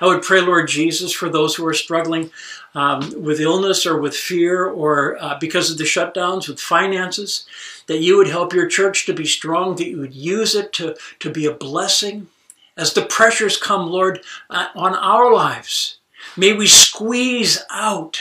I 0.00 0.06
would 0.06 0.22
pray, 0.22 0.40
Lord 0.40 0.68
Jesus, 0.68 1.12
for 1.12 1.28
those 1.28 1.54
who 1.54 1.66
are 1.66 1.74
struggling 1.74 2.30
um, 2.74 3.22
with 3.22 3.40
illness 3.40 3.86
or 3.86 3.98
with 3.98 4.14
fear 4.14 4.66
or 4.66 5.16
uh, 5.22 5.38
because 5.38 5.70
of 5.70 5.78
the 5.78 5.84
shutdowns 5.84 6.48
with 6.48 6.60
finances, 6.60 7.46
that 7.86 8.00
you 8.00 8.16
would 8.16 8.28
help 8.28 8.52
your 8.52 8.68
church 8.68 9.06
to 9.06 9.14
be 9.14 9.24
strong, 9.24 9.76
that 9.76 9.88
you 9.88 9.98
would 9.98 10.14
use 10.14 10.54
it 10.54 10.72
to, 10.74 10.96
to 11.20 11.30
be 11.30 11.46
a 11.46 11.52
blessing. 11.52 12.28
As 12.76 12.92
the 12.92 13.06
pressures 13.06 13.56
come, 13.56 13.88
Lord, 13.88 14.20
uh, 14.50 14.66
on 14.74 14.94
our 14.94 15.32
lives, 15.32 15.98
may 16.36 16.52
we 16.52 16.66
squeeze 16.66 17.64
out 17.70 18.20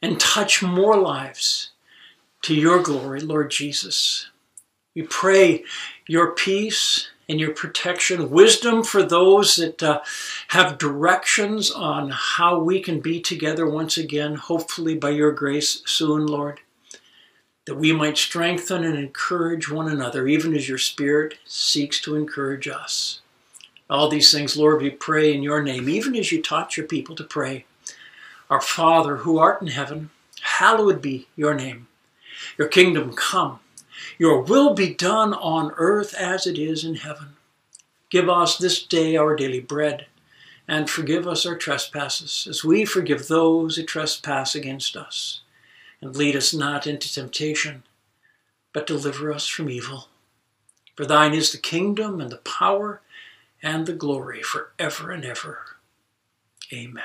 and 0.00 0.18
touch 0.18 0.62
more 0.62 0.96
lives 0.96 1.70
to 2.42 2.54
your 2.54 2.82
glory, 2.82 3.20
Lord 3.20 3.50
Jesus. 3.50 4.30
We 4.94 5.02
pray 5.02 5.64
your 6.06 6.30
peace 6.32 7.10
and 7.28 7.40
your 7.40 7.52
protection, 7.52 8.30
wisdom 8.30 8.84
for 8.84 9.02
those 9.02 9.56
that 9.56 9.82
uh, 9.82 10.00
have 10.48 10.78
directions 10.78 11.70
on 11.70 12.10
how 12.10 12.58
we 12.58 12.80
can 12.80 13.00
be 13.00 13.20
together 13.20 13.68
once 13.68 13.98
again, 13.98 14.36
hopefully 14.36 14.94
by 14.94 15.10
your 15.10 15.32
grace 15.32 15.82
soon, 15.86 16.26
Lord. 16.26 16.60
That 17.66 17.74
we 17.74 17.92
might 17.92 18.16
strengthen 18.16 18.84
and 18.84 18.96
encourage 18.96 19.68
one 19.68 19.90
another, 19.90 20.28
even 20.28 20.54
as 20.54 20.68
your 20.68 20.78
Spirit 20.78 21.38
seeks 21.44 22.00
to 22.02 22.14
encourage 22.14 22.68
us. 22.68 23.20
All 23.90 24.08
these 24.08 24.32
things, 24.32 24.56
Lord, 24.56 24.82
we 24.82 24.90
pray 24.90 25.34
in 25.34 25.42
your 25.42 25.62
name, 25.62 25.88
even 25.88 26.14
as 26.14 26.30
you 26.30 26.40
taught 26.40 26.76
your 26.76 26.86
people 26.86 27.16
to 27.16 27.24
pray. 27.24 27.64
Our 28.48 28.60
Father, 28.60 29.18
who 29.18 29.38
art 29.38 29.60
in 29.60 29.68
heaven, 29.68 30.10
hallowed 30.42 31.02
be 31.02 31.26
your 31.34 31.54
name. 31.54 31.88
Your 32.56 32.68
kingdom 32.68 33.14
come. 33.14 33.58
Your 34.18 34.42
will 34.42 34.74
be 34.74 34.94
done 34.94 35.34
on 35.34 35.72
earth 35.76 36.14
as 36.14 36.46
it 36.46 36.58
is 36.58 36.84
in 36.84 36.96
heaven. 36.96 37.36
Give 38.10 38.28
us 38.28 38.56
this 38.56 38.82
day 38.82 39.16
our 39.16 39.34
daily 39.34 39.60
bread, 39.60 40.06
and 40.68 40.88
forgive 40.88 41.26
us 41.26 41.44
our 41.44 41.56
trespasses, 41.56 42.46
as 42.48 42.64
we 42.64 42.84
forgive 42.84 43.28
those 43.28 43.76
who 43.76 43.82
trespass 43.82 44.54
against 44.54 44.96
us. 44.96 45.40
And 46.00 46.14
lead 46.14 46.36
us 46.36 46.52
not 46.52 46.86
into 46.86 47.12
temptation, 47.12 47.82
but 48.72 48.86
deliver 48.86 49.32
us 49.32 49.46
from 49.46 49.70
evil. 49.70 50.08
For 50.94 51.04
thine 51.04 51.34
is 51.34 51.52
the 51.52 51.58
kingdom, 51.58 52.20
and 52.20 52.30
the 52.30 52.38
power, 52.38 53.00
and 53.62 53.86
the 53.86 53.92
glory 53.92 54.42
for 54.42 54.72
ever 54.78 55.10
and 55.10 55.24
ever. 55.24 55.60
Amen. 56.72 57.02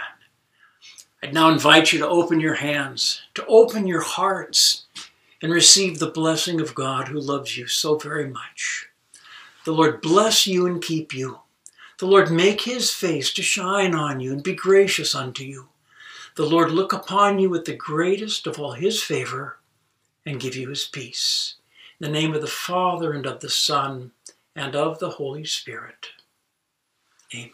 I'd 1.24 1.34
now 1.34 1.50
invite 1.50 1.94
you 1.94 2.00
to 2.00 2.08
open 2.08 2.40
your 2.40 2.56
hands, 2.56 3.22
to 3.36 3.46
open 3.46 3.86
your 3.86 4.02
hearts, 4.02 4.86
and 5.42 5.52
receive 5.52 6.00
the 6.00 6.12
blessing 6.12 6.62
of 6.62 6.76
God 6.76 7.08
who 7.08 7.20
loves 7.20 7.58
you 7.58 7.68
so 7.68 7.98
very 7.98 8.28
much. 8.28 8.88
The 9.66 9.72
Lord 9.72 10.02
bless 10.02 10.48
you 10.48 10.66
and 10.68 10.82
keep 10.82 11.14
you. 11.14 11.40
The 12.00 12.06
Lord 12.08 12.32
make 12.32 12.62
his 12.62 12.92
face 12.92 13.32
to 13.34 13.42
shine 13.42 13.94
on 13.94 14.20
you 14.20 14.32
and 14.32 14.44
be 14.44 14.56
gracious 14.56 15.14
unto 15.14 15.44
you. 15.44 15.70
The 16.36 16.46
Lord 16.46 16.72
look 16.72 16.94
upon 16.94 17.40
you 17.40 17.50
with 17.50 17.66
the 17.66 17.76
greatest 17.76 18.48
of 18.48 18.60
all 18.60 18.72
his 18.72 19.04
favor 19.04 19.58
and 20.26 20.40
give 20.40 20.56
you 20.56 20.70
his 20.70 20.86
peace. 20.86 21.56
In 22.00 22.06
the 22.06 22.20
name 22.20 22.34
of 22.34 22.42
the 22.42 22.48
Father 22.48 23.14
and 23.14 23.26
of 23.26 23.42
the 23.42 23.50
Son 23.50 24.12
and 24.56 24.76
of 24.76 25.00
the 25.00 25.10
Holy 25.10 25.46
Spirit. 25.46 26.08
Amen. 27.36 27.52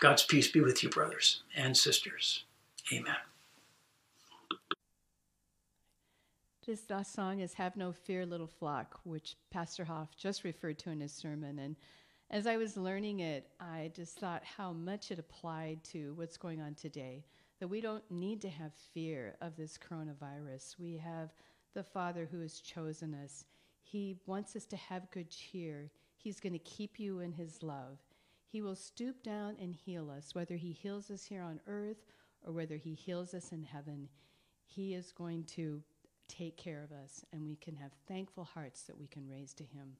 God's 0.00 0.22
peace 0.22 0.48
be 0.48 0.60
with 0.60 0.82
you, 0.82 0.88
brothers 0.88 1.42
and 1.56 1.76
sisters. 1.76 2.44
Amen. 2.92 3.16
This 6.66 6.90
last 6.90 7.14
song 7.14 7.38
is 7.38 7.54
Have 7.54 7.76
No 7.76 7.92
Fear, 7.92 8.26
Little 8.26 8.48
Flock, 8.48 8.98
which 9.04 9.36
Pastor 9.52 9.84
Hoff 9.84 10.16
just 10.16 10.42
referred 10.42 10.80
to 10.80 10.90
in 10.90 10.98
his 10.98 11.12
sermon. 11.12 11.60
And 11.60 11.76
as 12.28 12.48
I 12.48 12.56
was 12.56 12.76
learning 12.76 13.20
it, 13.20 13.46
I 13.60 13.92
just 13.94 14.18
thought 14.18 14.42
how 14.42 14.72
much 14.72 15.12
it 15.12 15.20
applied 15.20 15.84
to 15.92 16.14
what's 16.14 16.36
going 16.36 16.60
on 16.60 16.74
today. 16.74 17.24
That 17.60 17.68
we 17.68 17.80
don't 17.80 18.02
need 18.10 18.40
to 18.40 18.48
have 18.48 18.72
fear 18.92 19.36
of 19.40 19.54
this 19.54 19.78
coronavirus. 19.78 20.76
We 20.76 20.96
have 20.96 21.32
the 21.74 21.84
Father 21.84 22.26
who 22.28 22.40
has 22.40 22.58
chosen 22.58 23.14
us. 23.14 23.44
He 23.80 24.16
wants 24.26 24.56
us 24.56 24.64
to 24.64 24.76
have 24.76 25.08
good 25.12 25.30
cheer. 25.30 25.92
He's 26.16 26.40
going 26.40 26.54
to 26.54 26.58
keep 26.58 26.98
you 26.98 27.20
in 27.20 27.30
His 27.30 27.62
love. 27.62 28.00
He 28.44 28.60
will 28.60 28.74
stoop 28.74 29.22
down 29.22 29.54
and 29.60 29.72
heal 29.72 30.10
us, 30.10 30.34
whether 30.34 30.56
He 30.56 30.72
heals 30.72 31.12
us 31.12 31.24
here 31.26 31.42
on 31.42 31.60
earth 31.68 32.02
or 32.44 32.52
whether 32.52 32.76
He 32.76 32.94
heals 32.94 33.34
us 33.34 33.52
in 33.52 33.62
heaven. 33.62 34.08
He 34.64 34.94
is 34.94 35.12
going 35.12 35.44
to 35.54 35.80
take 36.28 36.56
care 36.56 36.82
of 36.82 36.92
us, 36.92 37.24
and 37.32 37.46
we 37.46 37.56
can 37.56 37.76
have 37.76 37.92
thankful 38.06 38.44
hearts 38.44 38.82
that 38.82 38.98
we 38.98 39.06
can 39.06 39.28
raise 39.28 39.54
to 39.54 39.64
Him. 39.64 39.96